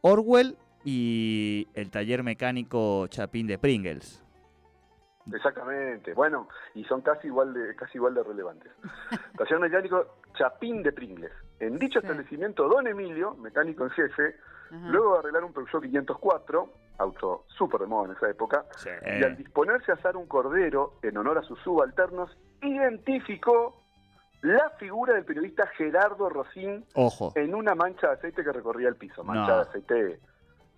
Orwell 0.01 0.57
y 0.83 1.67
el 1.73 1.89
taller 1.89 2.23
mecánico 2.23 3.07
Chapín 3.07 3.47
de 3.47 3.57
Pringles. 3.57 4.21
Exactamente. 5.35 6.13
Bueno, 6.13 6.47
y 6.73 6.83
son 6.85 7.01
casi 7.01 7.27
igual 7.27 7.53
de 7.53 7.75
casi 7.75 7.97
igual 7.97 8.13
de 8.15 8.23
relevantes. 8.23 8.71
Taller 9.37 9.59
mecánico 9.59 10.15
Chapín 10.33 10.83
de 10.83 10.91
Pringles. 10.91 11.31
En 11.59 11.77
dicho 11.77 11.99
Sí. 11.99 12.05
establecimiento, 12.07 12.67
Don 12.67 12.87
Emilio, 12.87 13.35
mecánico 13.35 13.83
en 13.83 13.89
jefe, 13.91 14.35
Ajá. 14.71 14.87
luego 14.89 15.13
de 15.13 15.19
arreglar 15.19 15.43
un 15.43 15.53
Peugeot 15.53 15.81
504, 15.83 16.69
auto 16.99 17.45
súper 17.47 17.81
de 17.81 17.87
moda 17.87 18.05
en 18.11 18.15
esa 18.17 18.29
época, 18.29 18.65
y 19.05 19.23
al 19.23 19.35
disponerse 19.37 19.91
a 19.91 19.95
asar 19.95 20.15
un 20.17 20.27
cordero 20.27 20.93
en 21.01 21.17
honor 21.17 21.37
a 21.37 21.41
sus 21.43 21.59
subalternos, 21.61 22.35
identificó 22.61 23.81
la 24.41 24.69
figura 24.79 25.13
del 25.15 25.25
periodista 25.25 25.67
Gerardo 25.77 26.29
Rosín 26.29 26.85
Ojo. 26.95 27.33
en 27.35 27.53
una 27.53 27.75
mancha 27.75 28.07
de 28.07 28.13
aceite 28.13 28.43
que 28.43 28.51
recorría 28.53 28.87
el 28.87 28.95
piso. 28.95 29.23
Mancha 29.23 29.47
No. 29.51 29.55
de 29.57 29.61
aceite, 29.69 30.19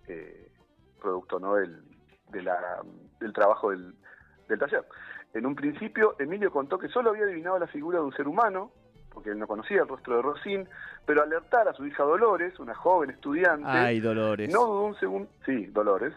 eh, 0.08 0.52
producto 1.00 1.38
¿no? 1.38 1.54
del, 1.54 1.80
de 2.30 2.42
la- 2.42 2.82
del 3.20 3.32
trabajo 3.32 3.70
del, 3.70 3.94
del 4.48 4.58
taller. 4.58 4.84
En 5.34 5.46
un 5.46 5.54
principio, 5.54 6.14
Emilio 6.18 6.50
contó 6.50 6.78
que 6.78 6.88
solo 6.88 7.10
había 7.10 7.24
adivinado 7.24 7.58
la 7.58 7.66
figura 7.66 7.98
de 7.98 8.04
un 8.04 8.12
ser 8.12 8.28
humano, 8.28 8.70
porque 9.12 9.30
él 9.30 9.38
no 9.38 9.46
conocía 9.46 9.82
el 9.82 9.88
rostro 9.88 10.16
de 10.16 10.22
Rosín, 10.22 10.68
pero 11.06 11.22
al 11.22 11.28
alertar 11.28 11.68
a 11.68 11.74
su 11.74 11.86
hija 11.86 12.02
Dolores, 12.02 12.58
una 12.58 12.74
joven 12.74 13.10
estudiante, 13.10 13.66
Ay, 13.68 14.00
Dolores. 14.00 14.52
no 14.52 14.60
dudó 14.66 14.82
un 14.84 14.94
segundo, 14.96 15.30
sí, 15.44 15.66
Dolores, 15.66 16.12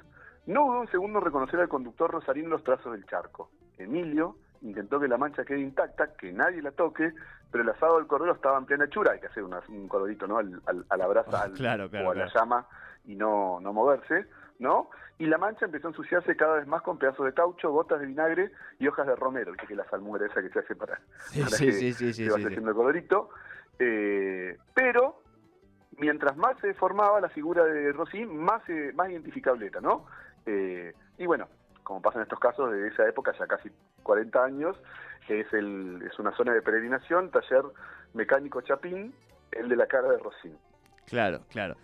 no 0.46 0.66
dudó 0.66 0.80
un 0.82 0.88
segundo 0.90 1.20
en 1.20 1.26
reconocer 1.26 1.60
al 1.60 1.68
conductor 1.70 2.12
rosarín 2.12 2.46
en 2.46 2.52
los 2.52 2.64
trazos 2.64 2.92
del 2.94 3.06
charco. 3.06 3.50
Emilio 3.78 4.38
intentó 4.62 5.00
que 5.00 5.08
la 5.08 5.18
mancha 5.18 5.44
quede 5.44 5.60
intacta, 5.60 6.16
que 6.16 6.32
nadie 6.32 6.62
la 6.62 6.72
toque, 6.72 7.12
pero 7.52 7.64
el 7.64 7.70
asado 7.70 7.98
del 7.98 8.08
cordero 8.08 8.34
estaba 8.34 8.58
en 8.58 8.66
plena 8.66 8.86
hechura, 8.86 9.12
hay 9.14 9.20
que 9.20 9.28
hacer 9.28 9.44
una- 9.44 9.62
un 9.70 9.88
corderito, 9.88 10.28
¿no? 10.28 10.38
Al, 10.38 10.62
al- 10.66 10.86
a 10.90 10.98
la 10.98 11.08
brasa 11.08 11.42
al- 11.44 11.54
claro, 11.54 11.90
claro, 11.90 12.08
o 12.08 12.12
a 12.12 12.16
la 12.16 12.28
llama 12.34 12.66
y 13.06 13.16
no, 13.16 13.60
no 13.62 13.74
moverse, 13.74 14.26
¿no? 14.60 14.90
Y 15.18 15.26
la 15.26 15.38
mancha 15.38 15.66
empezó 15.66 15.88
a 15.88 15.92
ensuciarse 15.92 16.36
cada 16.36 16.56
vez 16.56 16.68
más 16.68 16.82
con 16.82 16.98
pedazos 16.98 17.26
de 17.26 17.34
caucho, 17.34 17.72
gotas 17.72 18.00
de 18.00 18.08
vinagre 18.08 18.52
y 18.80 18.88
hojas 18.88 19.08
de 19.08 19.16
romero, 19.16 19.52
viste 19.52 19.68
que 19.68 19.76
la 19.76 19.88
salmuera 19.90 20.26
esa 20.26 20.42
que 20.42 20.50
se 20.50 20.60
hace 20.60 20.76
para, 20.76 21.00
Sí, 21.28 21.40
para 21.40 21.56
sí, 21.56 21.66
que 21.66 21.72
sí, 21.72 21.94
sí, 21.94 22.14
sí, 22.14 22.28
haciendo 22.28 22.74
colorito. 22.74 23.30
Eh, 23.80 24.58
pero 24.74 25.22
mientras 25.98 26.36
más 26.38 26.60
se 26.60 26.68
deformaba 26.68 27.22
la 27.22 27.30
figura 27.30 27.64
de 27.64 27.92
Rosín, 27.92 28.38
más, 28.38 28.68
eh, 28.70 28.92
más 28.94 29.10
identificable 29.10 29.68
era, 29.68 29.82
¿no? 29.82 30.06
Eh, 30.46 30.94
y 31.18 31.26
bueno, 31.26 31.48
como 31.84 32.02
pasa 32.02 32.20
en 32.20 32.24
estos 32.24 32.40
casos 32.40 32.72
de 32.72 32.88
esa 32.88 33.08
época, 33.08 33.34
ya 33.38 33.48
casi 33.48 33.70
40 34.04 34.44
años, 34.44 34.78
es, 35.28 35.52
el, 35.54 36.02
es 36.02 36.20
una 36.20 36.36
zona 36.36 36.54
de 36.54 36.62
peregrinación, 36.62 37.32
taller 37.32 37.64
mecánico 38.14 38.62
Chapín, 38.62 39.14
el 39.52 39.70
de 39.70 39.76
la 39.76 39.88
cara 39.88 40.10
de 40.10 40.18
Rosín. 40.18 40.58
Claro, 41.06 41.42
claro. 41.50 41.76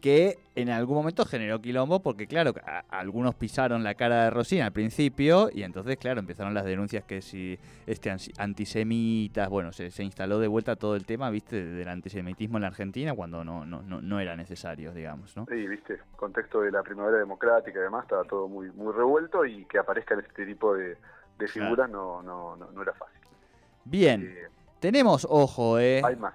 Que 0.00 0.38
en 0.54 0.70
algún 0.70 0.96
momento 0.96 1.26
generó 1.26 1.60
quilombo 1.60 2.00
porque, 2.00 2.26
claro, 2.26 2.54
a- 2.66 2.84
algunos 2.88 3.34
pisaron 3.34 3.82
la 3.84 3.94
cara 3.94 4.24
de 4.24 4.30
Rosín 4.30 4.62
al 4.62 4.72
principio 4.72 5.50
y 5.52 5.62
entonces, 5.62 5.98
claro, 5.98 6.20
empezaron 6.20 6.54
las 6.54 6.64
denuncias 6.64 7.04
que 7.04 7.20
si 7.20 7.58
este 7.86 8.10
antisemitas, 8.38 9.48
bueno, 9.48 9.72
se, 9.72 9.90
se 9.90 10.02
instaló 10.04 10.38
de 10.38 10.48
vuelta 10.48 10.76
todo 10.76 10.96
el 10.96 11.04
tema, 11.04 11.28
viste, 11.30 11.62
del 11.64 11.88
antisemitismo 11.88 12.58
en 12.58 12.62
la 12.62 12.68
Argentina 12.68 13.14
cuando 13.14 13.44
no, 13.44 13.64
no, 13.66 13.82
no, 13.82 14.00
no 14.00 14.20
era 14.20 14.36
necesario, 14.36 14.92
digamos, 14.92 15.36
¿no? 15.36 15.46
Sí, 15.50 15.66
viste, 15.66 15.98
contexto 16.16 16.62
de 16.62 16.70
la 16.70 16.82
primavera 16.82 17.18
democrática 17.18 17.78
y 17.78 17.82
demás, 17.82 18.04
estaba 18.04 18.24
todo 18.24 18.48
muy, 18.48 18.70
muy 18.72 18.92
revuelto 18.92 19.44
y 19.44 19.64
que 19.66 19.78
aparezcan 19.78 20.20
este 20.20 20.46
tipo 20.46 20.74
de, 20.74 20.96
de 21.38 21.48
figuras 21.48 21.90
no, 21.90 22.22
no, 22.22 22.56
no, 22.56 22.70
no 22.70 22.82
era 22.82 22.92
fácil. 22.94 23.20
Bien, 23.84 24.22
Eh, 24.22 24.48
tenemos 24.78 25.26
ojo, 25.28 25.78
¿eh? 25.78 26.00
hay 26.04 26.16
más, 26.16 26.34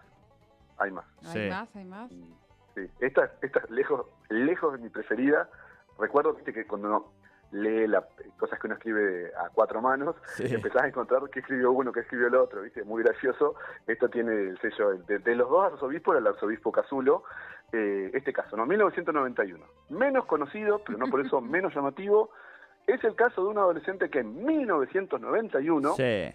hay 0.77 0.91
más. 0.91 1.05
¿Hay 1.23 1.31
Sí. 1.43 1.49
más? 1.49 1.75
¿Hay 1.75 1.85
más? 1.85 2.11
Y, 2.11 2.35
Sí, 2.75 2.89
esta, 2.99 3.31
esta 3.41 3.59
es 3.59 3.69
lejos, 3.71 4.05
lejos 4.29 4.73
de 4.73 4.79
mi 4.79 4.89
preferida. 4.89 5.49
Recuerdo 5.97 6.33
viste, 6.33 6.53
que 6.53 6.67
cuando 6.67 6.87
uno 6.89 7.11
lee 7.51 7.87
las 7.87 8.03
cosas 8.37 8.59
que 8.59 8.67
uno 8.67 8.75
escribe 8.75 9.31
a 9.35 9.49
cuatro 9.49 9.81
manos, 9.81 10.15
Sí. 10.35 10.53
empezás 10.53 10.83
a 10.83 10.87
encontrar 10.87 11.21
qué 11.31 11.39
escribió 11.39 11.71
uno, 11.71 11.91
qué 11.93 12.01
escribió 12.01 12.27
el 12.27 12.35
otro, 12.35 12.61
¿viste? 12.63 12.83
Muy 12.83 13.01
gracioso. 13.03 13.55
Esto 13.87 14.09
tiene 14.09 14.33
el 14.49 14.59
sello 14.59 14.89
de, 15.07 15.19
de 15.19 15.35
los 15.35 15.49
dos 15.49 15.71
arzobispos, 15.71 16.17
el 16.17 16.27
arzobispo 16.27 16.71
Casulo, 16.71 17.23
eh, 17.71 18.11
este 18.13 18.33
caso, 18.33 18.57
¿no? 18.57 18.65
1991. 18.65 19.63
Menos 19.89 20.25
conocido, 20.25 20.81
pero 20.85 20.97
no 20.97 21.07
por 21.07 21.21
eso 21.21 21.39
menos 21.55 21.73
llamativo, 21.73 22.29
es 22.87 23.01
el 23.05 23.15
caso 23.15 23.41
de 23.43 23.49
un 23.49 23.57
adolescente 23.57 24.09
que 24.09 24.19
en 24.19 24.43
1991 24.45 25.93
Sí. 25.93 26.33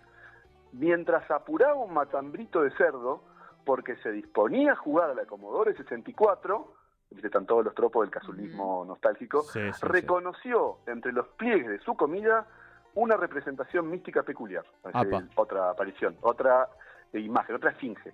mientras 0.73 1.31
apuraba 1.31 1.75
un 1.75 1.93
matambrito 1.93 2.63
de 2.63 2.71
cerdo, 2.73 3.23
porque 3.65 3.97
se 3.97 4.11
disponía 4.13 4.73
a 4.73 4.77
jugar 4.77 5.11
a 5.11 5.15
la 5.15 5.27
Commodore 5.27 5.75
64, 5.77 6.75
viste, 7.11 7.27
están 7.27 7.47
todos 7.47 7.65
los 7.65 7.75
tropos 7.75 8.03
del 8.03 8.11
casulismo 8.11 8.85
nostálgico, 8.87 9.43
Sí, 9.43 9.61
sí, 9.61 9.73
sí. 9.73 9.87
reconoció 9.87 10.79
entre 10.87 11.13
los 11.13 11.29
pliegues 11.29 11.69
de 11.69 11.79
su 11.81 11.95
comida 11.97 12.47
una 12.95 13.17
representación 13.17 13.89
mística 13.91 14.23
peculiar. 14.23 14.65
Decir, 14.85 15.29
otra 15.37 15.71
aparición, 15.71 16.17
otra 16.23 16.69
imagen, 17.13 17.57
otra 17.57 17.71
esfinge. 17.71 18.13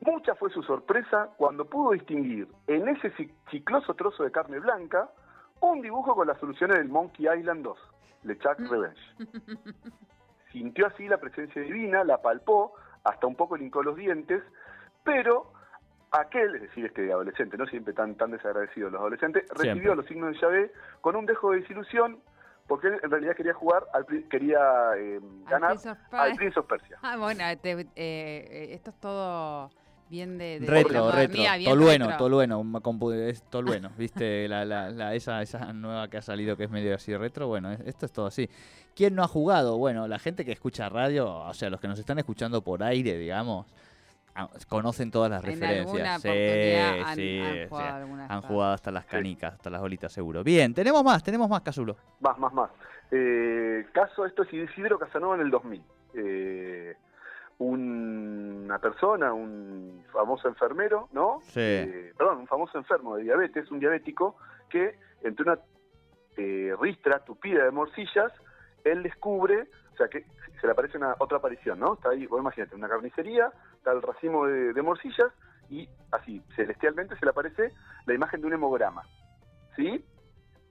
Mucha 0.00 0.34
fue 0.34 0.50
su 0.50 0.62
sorpresa 0.62 1.30
cuando 1.36 1.64
pudo 1.64 1.92
distinguir 1.92 2.48
en 2.66 2.88
ese 2.88 3.12
chicloso 3.50 3.94
trozo 3.94 4.24
de 4.24 4.30
carne 4.30 4.58
blanca 4.60 5.08
un 5.60 5.80
dibujo 5.80 6.14
con 6.14 6.26
las 6.26 6.38
soluciones 6.38 6.78
del 6.78 6.88
Monkey 6.88 7.26
Island 7.26 7.62
2, 7.64 7.78
LeChuck 8.24 8.58
Revenge. 8.70 9.00
Sintió 10.52 10.86
así 10.86 11.08
la 11.08 11.18
presencia 11.18 11.60
divina, 11.62 12.04
la 12.04 12.20
palpó, 12.22 12.74
hasta 13.06 13.26
un 13.26 13.36
poco 13.36 13.56
lincó 13.56 13.82
los 13.82 13.96
dientes, 13.96 14.42
pero 15.04 15.52
aquel, 16.10 16.54
es 16.56 16.62
decir, 16.62 16.86
este 16.86 17.10
adolescente, 17.12 17.56
no 17.56 17.66
siempre 17.66 17.92
tan, 17.94 18.14
tan 18.16 18.30
desagradecido 18.30 18.90
los 18.90 19.00
adolescentes, 19.00 19.44
recibió 19.50 19.72
Siempre. 19.74 19.96
los 19.96 20.06
signos 20.06 20.32
de 20.32 20.38
llave 20.40 20.72
con 21.00 21.16
un 21.16 21.26
dejo 21.26 21.52
de 21.52 21.60
desilusión, 21.60 22.18
porque 22.66 22.88
él 22.88 23.00
en 23.02 23.10
realidad 23.10 23.36
quería 23.36 23.54
jugar, 23.54 23.84
al, 23.92 24.06
quería 24.28 24.58
eh, 24.98 25.20
ganar 25.48 25.72
Prince 25.72 25.96
al. 26.10 26.34
Prince 26.36 26.58
of 26.60 26.66
Persia. 26.66 26.98
Ah, 27.02 27.16
bueno, 27.16 27.44
te- 27.62 27.72
eh, 27.80 27.86
eh, 27.94 28.68
esto 28.74 28.90
es 28.90 28.96
todo 29.00 29.70
bien 30.08 30.38
de, 30.38 30.60
de 30.60 30.66
Retro, 30.66 31.08
la 31.10 31.16
retro, 31.16 31.42
tolueno, 31.64 32.04
retro. 32.06 32.18
tolueno, 32.18 32.64
es 33.28 33.42
tolueno, 33.50 33.90
viste, 33.98 34.46
la, 34.48 34.64
la, 34.64 34.90
la- 34.90 35.14
esa, 35.14 35.42
esa 35.42 35.72
nueva 35.72 36.08
que 36.08 36.18
ha 36.18 36.22
salido 36.22 36.56
que 36.56 36.64
es 36.64 36.70
medio 36.70 36.94
así 36.94 37.16
retro, 37.16 37.48
bueno, 37.48 37.72
es- 37.72 37.80
esto 37.80 38.06
es 38.06 38.12
todo 38.12 38.26
así. 38.26 38.48
¿Quién 38.94 39.14
no 39.14 39.22
ha 39.22 39.28
jugado? 39.28 39.76
Bueno, 39.78 40.08
la 40.08 40.18
gente 40.18 40.44
que 40.44 40.52
escucha 40.52 40.88
radio, 40.88 41.28
o 41.30 41.54
sea, 41.54 41.68
los 41.70 41.80
que 41.80 41.88
nos 41.88 41.98
están 41.98 42.18
escuchando 42.18 42.62
por 42.62 42.82
aire, 42.82 43.18
digamos, 43.18 43.66
ah, 44.34 44.48
conocen 44.68 45.10
todas 45.10 45.30
las 45.30 45.44
En 45.44 45.50
referencias. 45.60 46.22
Sí, 46.22 46.28
han, 46.30 47.14
sí, 47.16 47.40
han 47.40 47.54
sí. 47.54 47.66
jugado 47.68 47.96
alguna 47.96 48.26
Han 48.26 48.42
jugado 48.42 48.72
hasta 48.72 48.90
las 48.90 49.04
canicas, 49.04 49.52
hasta 49.54 49.68
las 49.70 49.80
bolitas 49.82 50.10
seguro. 50.12 50.42
Bien, 50.42 50.72
tenemos 50.72 51.04
más, 51.04 51.22
tenemos 51.22 51.48
más, 51.50 51.60
Casulo. 51.62 51.96
Más, 52.20 52.38
más, 52.38 52.52
más. 52.54 52.70
Eh, 53.10 53.86
caso, 53.92 54.24
esto 54.24 54.42
es 54.44 54.52
Isidro 54.52 54.98
Casanova 54.98 55.34
en 55.34 55.42
el 55.42 55.50
2000. 55.50 55.82
Eh, 56.14 56.94
una 57.58 58.78
persona, 58.78 59.32
un 59.32 60.04
famoso 60.12 60.48
enfermero, 60.48 61.08
¿no? 61.12 61.40
Sí. 61.42 61.60
Eh, 61.60 62.12
perdón, 62.16 62.38
un 62.40 62.46
famoso 62.46 62.78
enfermo 62.78 63.16
de 63.16 63.24
diabetes, 63.24 63.70
un 63.70 63.80
diabético, 63.80 64.36
que 64.68 64.98
entre 65.22 65.44
una 65.44 65.58
eh, 66.36 66.74
ristra 66.80 67.24
tupida 67.24 67.64
de 67.64 67.70
morcillas, 67.70 68.32
él 68.84 69.02
descubre, 69.02 69.68
o 69.92 69.96
sea, 69.96 70.08
que 70.08 70.26
se 70.60 70.66
le 70.66 70.72
aparece 70.72 70.98
una 70.98 71.14
otra 71.18 71.38
aparición, 71.38 71.78
¿no? 71.80 71.94
Está 71.94 72.10
ahí, 72.10 72.26
vos 72.26 72.40
imagínate, 72.40 72.74
una 72.74 72.88
carnicería, 72.88 73.50
está 73.76 73.92
el 73.92 74.02
racimo 74.02 74.46
de, 74.46 74.72
de 74.72 74.82
morcillas, 74.82 75.32
y 75.68 75.88
así, 76.12 76.42
celestialmente 76.54 77.16
se 77.16 77.24
le 77.24 77.30
aparece 77.30 77.72
la 78.06 78.14
imagen 78.14 78.40
de 78.40 78.46
un 78.46 78.52
hemograma. 78.52 79.02
¿Sí? 79.74 80.04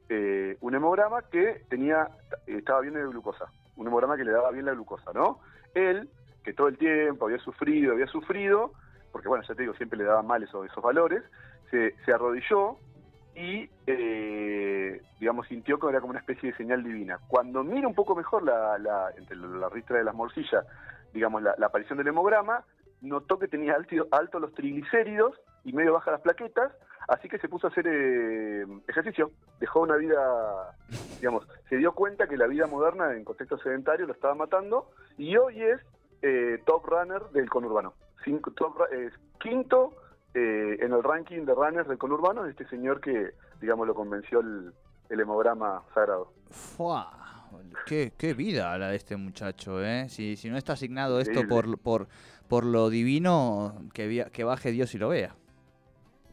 Eh, 0.10 0.58
un 0.62 0.75
hemograma 0.75 1.24
que 1.24 1.63
tenía, 1.70 2.10
estaba 2.46 2.82
bien 2.82 2.94
de 2.94 3.06
glucosa, 3.08 3.46
un 3.75 3.88
hemograma 3.88 4.15
que 4.18 4.24
le 4.24 4.32
daba 4.32 4.51
bien 4.51 4.65
la 4.65 4.74
glucosa, 4.74 5.12
¿no? 5.13 5.39
Él, 5.74 6.10
que 6.46 6.54
todo 6.54 6.68
el 6.68 6.78
tiempo 6.78 7.25
había 7.25 7.40
sufrido, 7.40 7.94
había 7.94 8.08
sufrido, 8.08 8.72
porque 9.12 9.28
bueno, 9.28 9.44
ya 9.48 9.56
te 9.56 9.64
digo, 9.64 9.74
siempre 9.74 9.98
le 9.98 10.06
daban 10.06 10.28
mal 10.28 10.44
esos, 10.44 10.66
esos 10.66 10.84
valores, 10.84 11.24
se, 11.72 12.14
arrodilló 12.14 12.78
y, 13.36 13.70
eh, 13.88 15.02
digamos, 15.20 15.48
sintió 15.48 15.78
que 15.78 15.90
era 15.90 16.00
como 16.00 16.12
una 16.12 16.20
especie 16.20 16.52
de 16.52 16.58
señal 16.58 16.84
divina. 16.84 17.20
Cuando 17.28 17.64
mira 17.64 17.88
un 17.88 17.96
poco 17.96 18.16
mejor 18.16 18.44
la, 18.44 18.78
la, 18.78 19.10
entre 19.18 19.36
la 19.36 19.68
ristra 19.68 19.98
de 19.98 20.06
las 20.06 20.16
morcillas, 20.16 20.66
digamos, 21.14 21.42
la, 21.42 21.56
aparición 21.66 21.98
del 21.98 22.08
hemograma, 22.08 22.64
notó 23.02 23.38
que 23.40 23.48
tenía 23.48 23.74
alto, 23.74 24.08
alto 24.12 24.40
los 24.40 24.54
triglicéridos 24.54 25.36
y 25.66 25.74
medio 25.74 25.94
bajas 25.94 26.14
las 26.14 26.22
plaquetas, 26.22 26.72
así 27.08 27.28
que 27.28 27.40
se 27.40 27.50
puso 27.50 27.68
a 27.68 27.72
hacer 27.72 27.86
eh, 27.88 28.66
ejercicio, 28.88 29.32
dejó 29.60 29.82
una 29.82 29.96
vida, 29.96 30.75
digamos, 31.20 31.46
se 31.68 31.78
dio 31.78 31.92
cuenta 31.94 32.28
que 32.28 32.38
la 32.38 32.48
vida 32.48 32.68
moderna 32.68 33.14
en 33.14 33.25
contexto 33.25 33.58
sedentario 33.58 34.06
lo 34.06 34.14
estaba 34.14 34.36
matando 34.36 34.92
y 35.18 35.36
hoy 35.36 35.62
es 35.62 35.82
eh, 36.22 36.62
top 36.65 36.86
runner 36.86 37.22
del 37.34 37.50
conurbano. 37.50 37.93
Cinco, 38.24 38.51
top, 38.51 38.81
eh, 38.91 39.10
quinto 39.39 39.93
eh, 40.34 40.77
en 40.81 40.91
el 40.93 41.03
ranking 41.03 41.45
de 41.45 41.53
runners 41.53 41.88
del 41.88 41.98
conurbano 41.98 42.45
este 42.45 42.67
señor 42.67 43.00
que, 43.01 43.31
digamos, 43.62 43.86
lo 43.88 43.93
convenció 43.95 44.39
el, 44.39 44.74
el 45.10 45.19
hemograma 45.19 45.84
sagrado. 45.93 46.31
Fua, 46.50 47.22
Qué, 47.86 48.12
qué 48.17 48.34
vida 48.34 48.77
la 48.77 48.89
de 48.89 48.95
este 48.98 49.15
muchacho, 49.15 49.84
¿eh? 49.84 50.10
Si, 50.10 50.36
si 50.36 50.50
no 50.50 50.57
está 50.57 50.74
asignado 50.74 51.19
esto 51.19 51.39
Increíble. 51.39 51.77
por, 51.77 52.05
por, 52.05 52.07
por 52.50 52.65
lo 52.65 52.89
divino, 52.89 53.75
que, 53.93 54.07
via- 54.07 54.29
que 54.29 54.43
baje 54.43 54.72
Dios 54.72 54.93
y 54.95 54.98
lo 54.98 55.10
vea. 55.10 55.36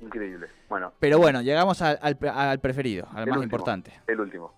Increíble. 0.01 0.49
Bueno, 0.69 0.93
Pero 0.99 1.19
bueno, 1.19 1.43
llegamos 1.43 1.81
al, 1.83 1.99
al 2.03 2.17
pre- 2.17 2.31
al 2.31 2.59
preferido, 2.59 3.07
al 3.11 3.27
más 3.27 3.37
último. 3.37 3.43
importante. 3.45 3.93
el 4.09 4.21
último. 4.21 4.53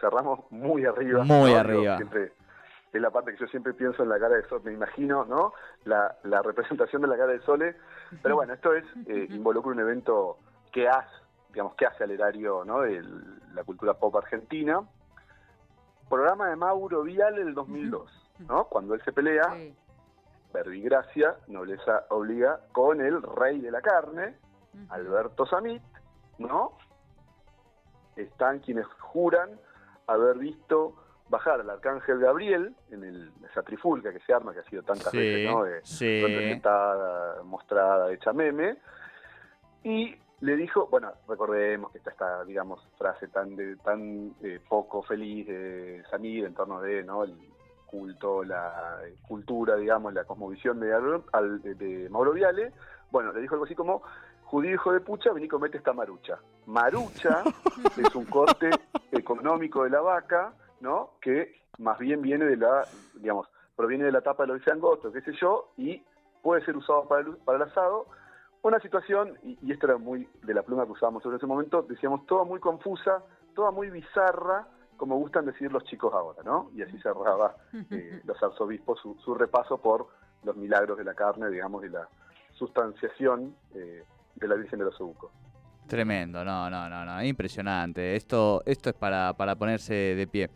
Cerramos 0.00 0.40
muy 0.50 0.84
arriba. 0.84 1.24
Muy 1.24 1.54
arriba. 1.54 1.96
siempre- 1.96 2.32
es 2.92 3.00
la 3.00 3.10
parte 3.10 3.32
que 3.32 3.38
yo 3.38 3.46
siempre 3.46 3.72
pienso 3.72 4.02
en 4.02 4.10
la 4.10 4.18
cara 4.18 4.36
de 4.36 4.46
Sol, 4.48 4.60
me 4.64 4.72
imagino, 4.72 5.24
¿no? 5.24 5.54
La, 5.84 6.16
la 6.24 6.42
representación 6.42 7.00
de 7.02 7.08
la 7.08 7.16
cara 7.16 7.32
de 7.32 7.40
Sole. 7.40 7.76
Pero 8.22 8.36
bueno, 8.36 8.52
esto 8.52 8.74
es, 8.74 8.84
eh, 9.06 9.26
involucra 9.30 9.72
un 9.72 9.80
evento 9.80 10.38
que 10.70 10.88
hace, 10.88 11.14
digamos, 11.50 11.74
que 11.74 11.86
hace 11.86 12.04
al 12.04 12.10
erario, 12.10 12.64
¿no? 12.64 12.82
De 12.82 13.02
la 13.54 13.64
cultura 13.64 13.94
pop 13.94 14.14
argentina. 14.16 14.80
Programa 16.10 16.48
de 16.48 16.56
Mauro 16.56 17.02
Vial 17.02 17.38
el 17.38 17.54
2002, 17.54 18.10
¿no? 18.40 18.64
Cuando 18.64 18.92
él 18.94 19.02
se 19.04 19.12
pelea, 19.12 19.54
verbigracia, 20.52 21.36
nobleza 21.48 22.04
obliga, 22.10 22.60
con 22.72 23.00
el 23.00 23.22
rey 23.22 23.60
de 23.60 23.70
la 23.70 23.80
carne. 23.80 24.36
Alberto 24.90 25.46
Samit, 25.46 25.82
¿no? 26.38 26.72
Están 28.16 28.58
quienes 28.60 28.86
juran 28.98 29.58
haber 30.06 30.38
visto 30.38 30.94
bajar 31.32 31.60
al 31.62 31.70
arcángel 31.70 32.18
Gabriel 32.20 32.74
en 32.90 33.04
el, 33.04 33.32
esa 33.50 33.62
trifulca 33.62 34.12
que 34.12 34.20
se 34.20 34.34
arma, 34.34 34.52
que 34.52 34.60
ha 34.60 34.64
sido 34.64 34.82
tantas 34.82 35.10
Sí, 35.10 35.16
veces, 35.16 35.50
¿no? 35.50 35.64
De, 35.64 35.80
sí. 35.82 36.20
representada, 36.20 37.42
mostrada, 37.42 38.12
hecha 38.12 38.32
meme. 38.34 38.76
Y 39.82 40.14
le 40.40 40.56
dijo, 40.56 40.86
bueno, 40.88 41.10
recordemos 41.26 41.90
que 41.90 41.98
está 41.98 42.10
esta, 42.10 42.44
digamos, 42.44 42.86
frase 42.98 43.28
tan 43.28 43.56
de, 43.56 43.76
tan 43.76 44.34
eh, 44.42 44.60
poco 44.68 45.02
feliz 45.02 45.46
de 45.46 46.02
Samir 46.10 46.44
en 46.44 46.54
torno 46.54 46.80
de, 46.82 47.02
¿no? 47.02 47.24
El 47.24 47.34
culto, 47.86 48.44
la 48.44 48.98
eh, 49.06 49.16
cultura, 49.26 49.76
digamos, 49.76 50.12
la 50.12 50.24
cosmovisión 50.24 50.80
de, 50.80 50.92
Al- 51.32 51.62
de, 51.62 51.74
de 51.74 52.08
Mauro 52.10 52.32
Viale. 52.32 52.72
Bueno, 53.10 53.32
le 53.32 53.40
dijo 53.40 53.54
algo 53.54 53.64
así 53.64 53.74
como, 53.74 54.02
judío 54.44 54.74
hijo 54.74 54.92
de 54.92 55.00
pucha, 55.00 55.32
vení 55.32 55.46
y 55.46 55.48
comete 55.48 55.78
esta 55.78 55.94
marucha. 55.94 56.38
Marucha 56.66 57.42
es 57.96 58.14
un 58.14 58.26
corte 58.26 58.68
económico 59.10 59.84
de 59.84 59.90
la 59.90 60.00
vaca, 60.02 60.52
¿no? 60.82 61.12
Que 61.20 61.62
más 61.78 61.98
bien 61.98 62.20
viene 62.20 62.44
de 62.44 62.56
la, 62.56 62.86
digamos, 63.14 63.48
proviene 63.76 64.04
de 64.04 64.12
la 64.12 64.20
tapa 64.20 64.44
de 64.44 64.54
los 64.54 64.68
angosto, 64.68 65.10
qué 65.12 65.22
sé 65.22 65.32
yo, 65.40 65.72
y 65.78 66.02
puede 66.42 66.64
ser 66.64 66.76
usado 66.76 67.08
para 67.08 67.22
el, 67.22 67.36
para 67.38 67.56
el 67.56 67.70
asado. 67.70 68.06
Una 68.62 68.78
situación, 68.80 69.38
y, 69.42 69.58
y 69.62 69.72
esto 69.72 69.86
era 69.86 69.96
muy 69.96 70.28
de 70.42 70.54
la 70.54 70.62
pluma 70.62 70.84
que 70.84 70.92
usábamos 70.92 71.24
en 71.24 71.34
ese 71.34 71.46
momento, 71.46 71.82
decíamos, 71.82 72.26
toda 72.26 72.44
muy 72.44 72.60
confusa, 72.60 73.22
toda 73.54 73.70
muy 73.70 73.90
bizarra, 73.90 74.66
como 74.96 75.16
gustan 75.16 75.46
decir 75.46 75.72
los 75.72 75.84
chicos 75.84 76.12
ahora, 76.12 76.42
¿no? 76.44 76.70
Y 76.74 76.82
así 76.82 76.98
cerraba 77.00 77.56
eh, 77.90 78.20
los 78.24 78.40
arzobispos 78.42 79.00
su, 79.00 79.16
su 79.24 79.34
repaso 79.34 79.78
por 79.78 80.08
los 80.44 80.56
milagros 80.56 80.98
de 80.98 81.04
la 81.04 81.14
carne, 81.14 81.48
digamos, 81.48 81.84
y 81.84 81.88
la 81.88 82.08
sustanciación 82.52 83.54
eh, 83.74 84.04
de 84.36 84.48
la 84.48 84.54
Virgen 84.54 84.78
de 84.78 84.84
los 84.84 85.00
Obucos. 85.00 85.32
Tremendo, 85.86 86.44
no, 86.44 86.70
no, 86.70 86.88
no, 86.88 87.04
no, 87.04 87.22
impresionante. 87.24 88.14
Esto, 88.14 88.62
esto 88.64 88.90
es 88.90 88.94
para, 88.94 89.34
para 89.34 89.56
ponerse 89.56 89.92
de 89.92 90.26
pie. 90.26 90.50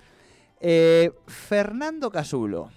Eh, 0.61 1.11
Fernando 1.27 2.11
Casulo. 2.11 2.71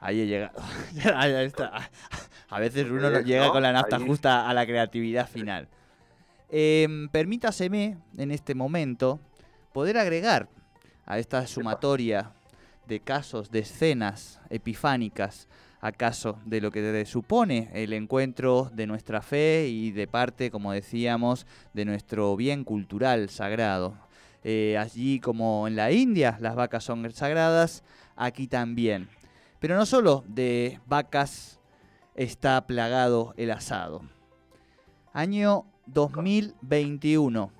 Ahí 0.00 0.20
he 0.20 0.26
llegado. 0.26 0.60
A 2.50 2.60
veces 2.60 2.86
uno 2.90 3.10
no 3.10 3.18
Eh, 3.18 3.24
llega 3.24 3.50
con 3.50 3.62
la 3.62 3.72
nafta 3.72 3.98
justa 3.98 4.48
a 4.48 4.54
la 4.54 4.66
creatividad 4.66 5.28
final. 5.28 5.66
Em, 6.50 7.08
permítaseme 7.08 7.96
en 8.16 8.30
este 8.30 8.54
momento 8.54 9.18
poder 9.72 9.98
agregar 9.98 10.48
a 11.06 11.18
esta 11.18 11.46
sumatoria 11.46 12.32
de 12.86 13.00
casos, 13.00 13.50
de 13.50 13.60
escenas 13.60 14.40
epifánicas, 14.50 15.48
acaso 15.80 16.38
de 16.44 16.60
lo 16.60 16.70
que 16.70 17.04
supone 17.06 17.70
el 17.72 17.92
encuentro 17.92 18.70
de 18.72 18.86
nuestra 18.86 19.20
fe 19.20 19.66
y 19.68 19.90
de 19.90 20.06
parte, 20.06 20.50
como 20.50 20.72
decíamos, 20.72 21.46
de 21.72 21.84
nuestro 21.86 22.36
bien 22.36 22.62
cultural 22.64 23.30
sagrado. 23.30 23.96
Eh, 24.46 24.76
allí 24.78 25.20
como 25.20 25.66
en 25.66 25.74
la 25.74 25.90
India 25.90 26.36
las 26.38 26.54
vacas 26.54 26.84
son 26.84 27.10
sagradas, 27.12 27.82
aquí 28.14 28.46
también. 28.46 29.08
Pero 29.58 29.76
no 29.76 29.86
solo 29.86 30.22
de 30.28 30.80
vacas 30.86 31.58
está 32.14 32.66
plagado 32.66 33.32
el 33.38 33.50
asado. 33.50 34.02
Año 35.14 35.64
2021, 35.86 37.50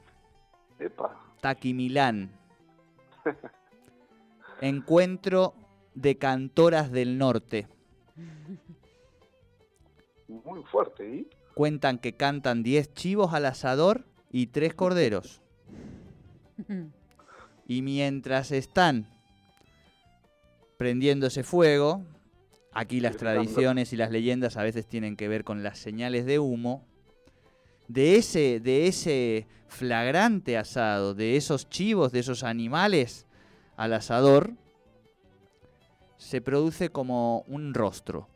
Epa, 0.79 1.18
Taquimilán. 1.40 2.31
Encuentro 4.61 5.55
de 5.94 6.18
cantoras 6.18 6.92
del 6.92 7.16
norte. 7.16 7.66
muy 10.27 10.62
fuerte, 10.64 11.09
¿y? 11.09 11.31
Cuentan 11.55 11.99
que 11.99 12.16
cantan 12.16 12.62
10 12.62 12.92
chivos 12.94 13.33
al 13.33 13.47
asador 13.47 14.05
y 14.31 14.49
3 14.49 14.75
corderos. 14.75 15.43
Y 17.66 17.83
mientras 17.83 18.50
están 18.50 19.07
prendiéndose 20.77 21.42
fuego, 21.42 22.05
aquí 22.72 23.00
las 23.00 23.16
tradiciones 23.16 23.92
y 23.92 23.96
las 23.96 24.11
leyendas 24.11 24.57
a 24.57 24.62
veces 24.62 24.87
tienen 24.87 25.16
que 25.16 25.29
ver 25.29 25.44
con 25.44 25.62
las 25.62 25.79
señales 25.79 26.27
de 26.27 26.38
humo. 26.38 26.85
De 27.88 28.16
ese, 28.16 28.61
de 28.61 28.87
ese 28.87 29.46
flagrante 29.68 30.57
asado, 30.57 31.14
de 31.14 31.37
esos 31.37 31.68
chivos, 31.68 32.12
de 32.12 32.20
esos 32.20 32.42
animales 32.42 33.27
al 33.77 33.92
asador, 33.92 34.53
se 36.16 36.40
produce 36.40 36.88
como 36.90 37.44
un 37.46 37.74
rostro, 37.74 38.29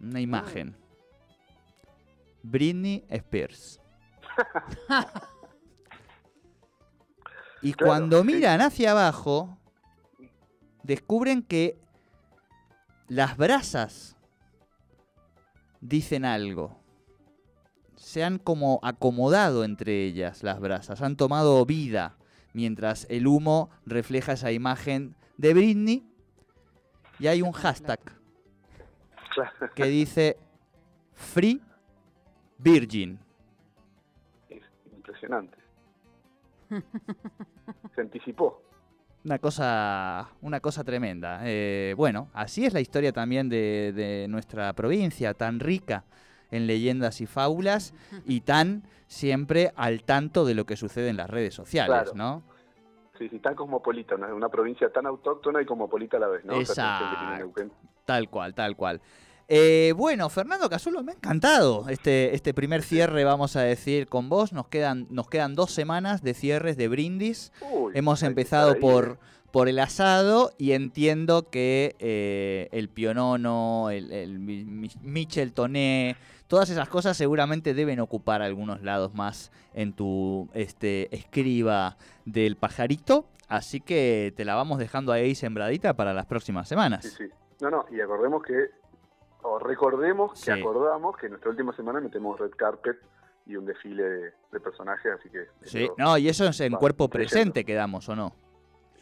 una 0.00 0.20
imagen. 0.20 0.76
Britney 2.42 3.04
Spears. 3.10 3.80
y 7.62 7.72
Claro, 7.74 7.90
cuando 7.90 8.20
sí. 8.20 8.26
miran 8.26 8.60
hacia 8.60 8.92
abajo, 8.92 9.58
descubren 10.82 11.42
que 11.42 11.78
las 13.08 13.36
brasas 13.36 14.16
dicen 15.80 16.24
algo. 16.24 16.78
Se 17.96 18.24
han 18.24 18.38
como 18.38 18.80
acomodado 18.82 19.64
entre 19.64 20.04
ellas 20.04 20.42
las 20.42 20.58
brasas, 20.60 21.02
han 21.02 21.16
tomado 21.16 21.64
vida, 21.66 22.16
mientras 22.54 23.06
el 23.10 23.26
humo 23.26 23.70
refleja 23.84 24.32
esa 24.32 24.52
imagen 24.52 25.14
de 25.36 25.54
Britney. 25.54 26.06
Y 27.18 27.26
hay 27.26 27.42
un 27.42 27.52
hashtag 27.52 28.00
que 29.74 29.84
dice 29.84 30.38
Free 31.12 31.60
Virgin. 32.58 33.18
es 34.48 34.62
impresionante. 34.92 35.59
Se 37.94 38.00
anticipó. 38.00 38.62
Una 39.24 39.38
cosa, 39.38 40.30
una 40.40 40.60
cosa 40.60 40.82
tremenda. 40.82 41.40
Eh, 41.44 41.94
bueno, 41.96 42.28
así 42.32 42.64
es 42.64 42.72
la 42.72 42.80
historia 42.80 43.12
también 43.12 43.48
de, 43.50 43.92
de 43.94 44.26
nuestra 44.28 44.72
provincia, 44.72 45.34
tan 45.34 45.60
rica 45.60 46.04
en 46.50 46.66
leyendas 46.66 47.20
y 47.20 47.26
fábulas 47.26 47.92
y 48.24 48.40
tan 48.42 48.82
siempre 49.06 49.72
al 49.76 50.04
tanto 50.04 50.44
de 50.44 50.54
lo 50.54 50.64
que 50.64 50.76
sucede 50.76 51.10
en 51.10 51.16
las 51.18 51.28
redes 51.28 51.54
sociales, 51.54 52.10
Claro. 52.10 52.12
¿no? 52.14 52.42
Sí, 53.18 53.28
sí, 53.28 53.38
tan 53.38 53.54
cosmopolita, 53.54 54.14
una, 54.14 54.32
una 54.32 54.48
provincia 54.48 54.90
tan 54.90 55.04
autóctona 55.04 55.60
y 55.60 55.66
cosmopolita 55.66 56.16
a 56.16 56.20
la 56.20 56.28
vez, 56.28 56.44
¿no? 56.46 56.54
Exacto. 56.54 57.52
Tal 58.06 58.30
cual, 58.30 58.54
tal 58.54 58.76
cual. 58.76 59.02
Eh, 59.52 59.92
bueno, 59.96 60.28
Fernando 60.30 60.70
Casulo, 60.70 61.02
me 61.02 61.10
ha 61.10 61.14
encantado 61.16 61.88
este, 61.88 62.36
este 62.36 62.54
primer 62.54 62.82
cierre, 62.82 63.24
vamos 63.24 63.56
a 63.56 63.62
decir, 63.62 64.06
con 64.06 64.28
vos. 64.28 64.52
Nos 64.52 64.68
quedan, 64.68 65.08
nos 65.10 65.28
quedan 65.28 65.56
dos 65.56 65.72
semanas 65.72 66.22
de 66.22 66.34
cierres 66.34 66.76
de 66.76 66.86
brindis. 66.86 67.52
Uy, 67.72 67.90
Hemos 67.96 68.22
empezado 68.22 68.78
por, 68.78 69.18
¿eh? 69.20 69.24
por 69.50 69.68
el 69.68 69.80
asado 69.80 70.52
y 70.56 70.70
entiendo 70.70 71.50
que 71.50 71.96
eh, 71.98 72.68
el 72.70 72.88
pionono, 72.90 73.90
el, 73.90 74.12
el 74.12 74.38
mi- 74.38 74.64
mi- 74.64 74.88
Michel 75.02 75.52
Toné, 75.52 76.14
todas 76.46 76.70
esas 76.70 76.88
cosas 76.88 77.16
seguramente 77.16 77.74
deben 77.74 77.98
ocupar 77.98 78.42
algunos 78.42 78.82
lados 78.82 79.14
más 79.14 79.50
en 79.74 79.92
tu 79.94 80.48
este, 80.54 81.12
escriba 81.12 81.96
del 82.24 82.54
pajarito. 82.56 83.26
Así 83.48 83.80
que 83.80 84.32
te 84.36 84.44
la 84.44 84.54
vamos 84.54 84.78
dejando 84.78 85.10
ahí 85.10 85.34
sembradita 85.34 85.94
para 85.94 86.14
las 86.14 86.26
próximas 86.26 86.68
semanas. 86.68 87.02
Sí, 87.04 87.10
sí. 87.18 87.24
No, 87.60 87.68
no, 87.68 87.84
y 87.90 88.00
acordemos 88.00 88.42
que, 88.42 88.54
o 89.42 89.58
recordemos 89.58 90.32
que 90.32 90.38
Sí. 90.38 90.50
acordamos 90.60 91.16
que 91.16 91.26
en 91.26 91.32
nuestra 91.32 91.50
última 91.50 91.74
semana 91.74 92.00
metemos 92.00 92.38
red 92.38 92.50
carpet 92.56 92.98
y 93.46 93.56
un 93.56 93.64
desfile 93.66 94.02
de, 94.02 94.32
de 94.52 94.60
personajes, 94.60 95.12
así 95.18 95.28
que... 95.30 95.46
Sí, 95.62 95.88
no, 95.96 96.16
y 96.18 96.28
eso 96.28 96.46
es 96.46 96.60
en 96.60 96.74
Va, 96.74 96.78
cuerpo 96.78 97.08
presente 97.08 97.64
quedamos, 97.64 98.08
¿o 98.08 98.14
no? 98.16 98.32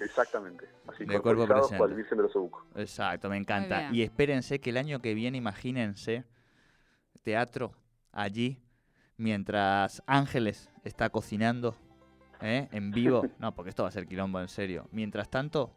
Exactamente. 0.01 0.69
Así 0.87 1.05
De 1.05 1.21
cuerpo 1.21 1.47
presente. 1.47 1.77
cual 1.77 1.95
Virgen 1.95 2.19
de 2.19 2.25
los 2.25 2.37
Obucos. 2.37 2.65
Exacto, 2.77 3.29
me 3.29 3.37
encanta. 3.37 3.91
Y 3.93 4.03
espérense 4.03 4.61
que 4.61 4.71
el 4.71 4.77
año 4.77 5.01
que 5.01 5.13
viene, 5.15 5.37
imagínense, 5.39 6.25
teatro 7.23 7.73
allí, 8.13 8.63
mientras 9.17 10.03
Ángeles 10.07 10.71
está 10.85 11.11
cocinando, 11.11 11.75
¿eh? 12.41 12.69
en 12.73 12.91
vivo. 12.93 13.23
No, 13.41 13.55
porque 13.55 13.71
esto 13.71 13.83
va 13.83 13.89
a 13.89 13.93
ser 13.93 14.07
quilombo 14.07 14.41
en 14.41 14.49
serio. 14.49 14.87
Mientras 14.93 15.29
tanto, 15.31 15.73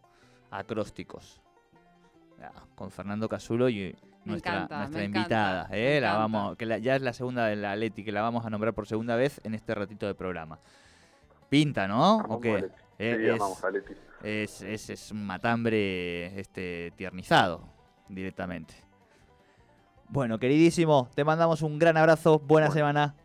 acrósticos. 0.51 1.41
Con 2.75 2.91
Fernando 2.91 3.27
Casulo 3.29 3.69
y 3.69 3.95
Me 4.25 4.31
nuestra, 4.31 4.53
encanta, 4.55 4.77
nuestra 4.79 4.99
me 4.99 5.05
invitada. 5.05 5.59
encanta, 5.61 5.77
¿eh? 5.77 6.01
La 6.01 6.13
vamos, 6.17 6.57
que 6.57 6.65
la- 6.65 6.77
ya 6.77 6.95
es 6.95 7.01
la 7.01 7.13
segunda 7.13 7.45
de 7.47 7.55
la 7.55 7.75
Leti, 7.75 8.03
que 8.03 8.11
la 8.11 8.21
vamos 8.21 8.45
a 8.45 8.49
nombrar 8.49 8.73
por 8.73 8.87
segunda 8.87 9.15
vez 9.15 9.39
en 9.43 9.53
este 9.53 9.73
ratito 9.75 10.05
de 10.07 10.15
programa. 10.15 10.59
Pinta, 11.49 11.87
¿no? 11.87 12.17
¿O 12.17 12.39
qué? 12.39 12.69
Eh, 12.99 13.15
Sí, 13.17 13.25
es- 13.27 13.33
amamos 13.35 13.63
a 13.63 13.71
Leti. 13.71 13.93
es, 14.23 14.61
es, 14.61 14.89
es 14.89 15.11
un 15.11 15.25
matambre 15.25 16.39
este, 16.39 16.91
tiernizado 16.95 17.63
directamente. 18.09 18.73
Bueno, 20.09 20.37
queridísimo, 20.39 21.09
te 21.15 21.23
mandamos 21.23 21.61
un 21.61 21.79
gran 21.79 21.97
abrazo, 21.97 22.39
buena 22.39 22.67
Bueno. 22.67 22.73
semana. 22.73 23.15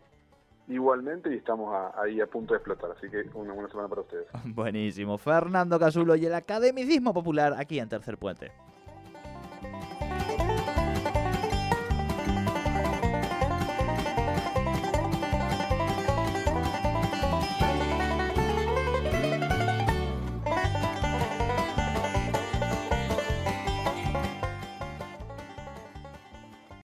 Igualmente, 0.69 1.33
y 1.33 1.37
estamos 1.37 1.73
a- 1.75 1.93
ahí 2.03 2.21
a 2.21 2.27
punto 2.27 2.55
de 2.55 2.59
explotar, 2.59 2.91
así 2.97 3.09
que 3.09 3.23
una 3.35 3.53
buena 3.53 3.69
semana 3.69 3.89
para 3.89 4.01
ustedes. 4.03 4.27
Buenísimo. 4.45 5.17
Fernando 5.19 5.79
Casulo 5.79 6.17
y 6.17 6.27
el 6.27 6.35
academicismo 6.35 7.13
popular 7.15 7.55
aquí 7.57 7.79
en 7.79 7.89
Tercer 7.89 8.19
Puente. 8.19 8.51
Thank 9.63 9.91
you. 9.91 9.96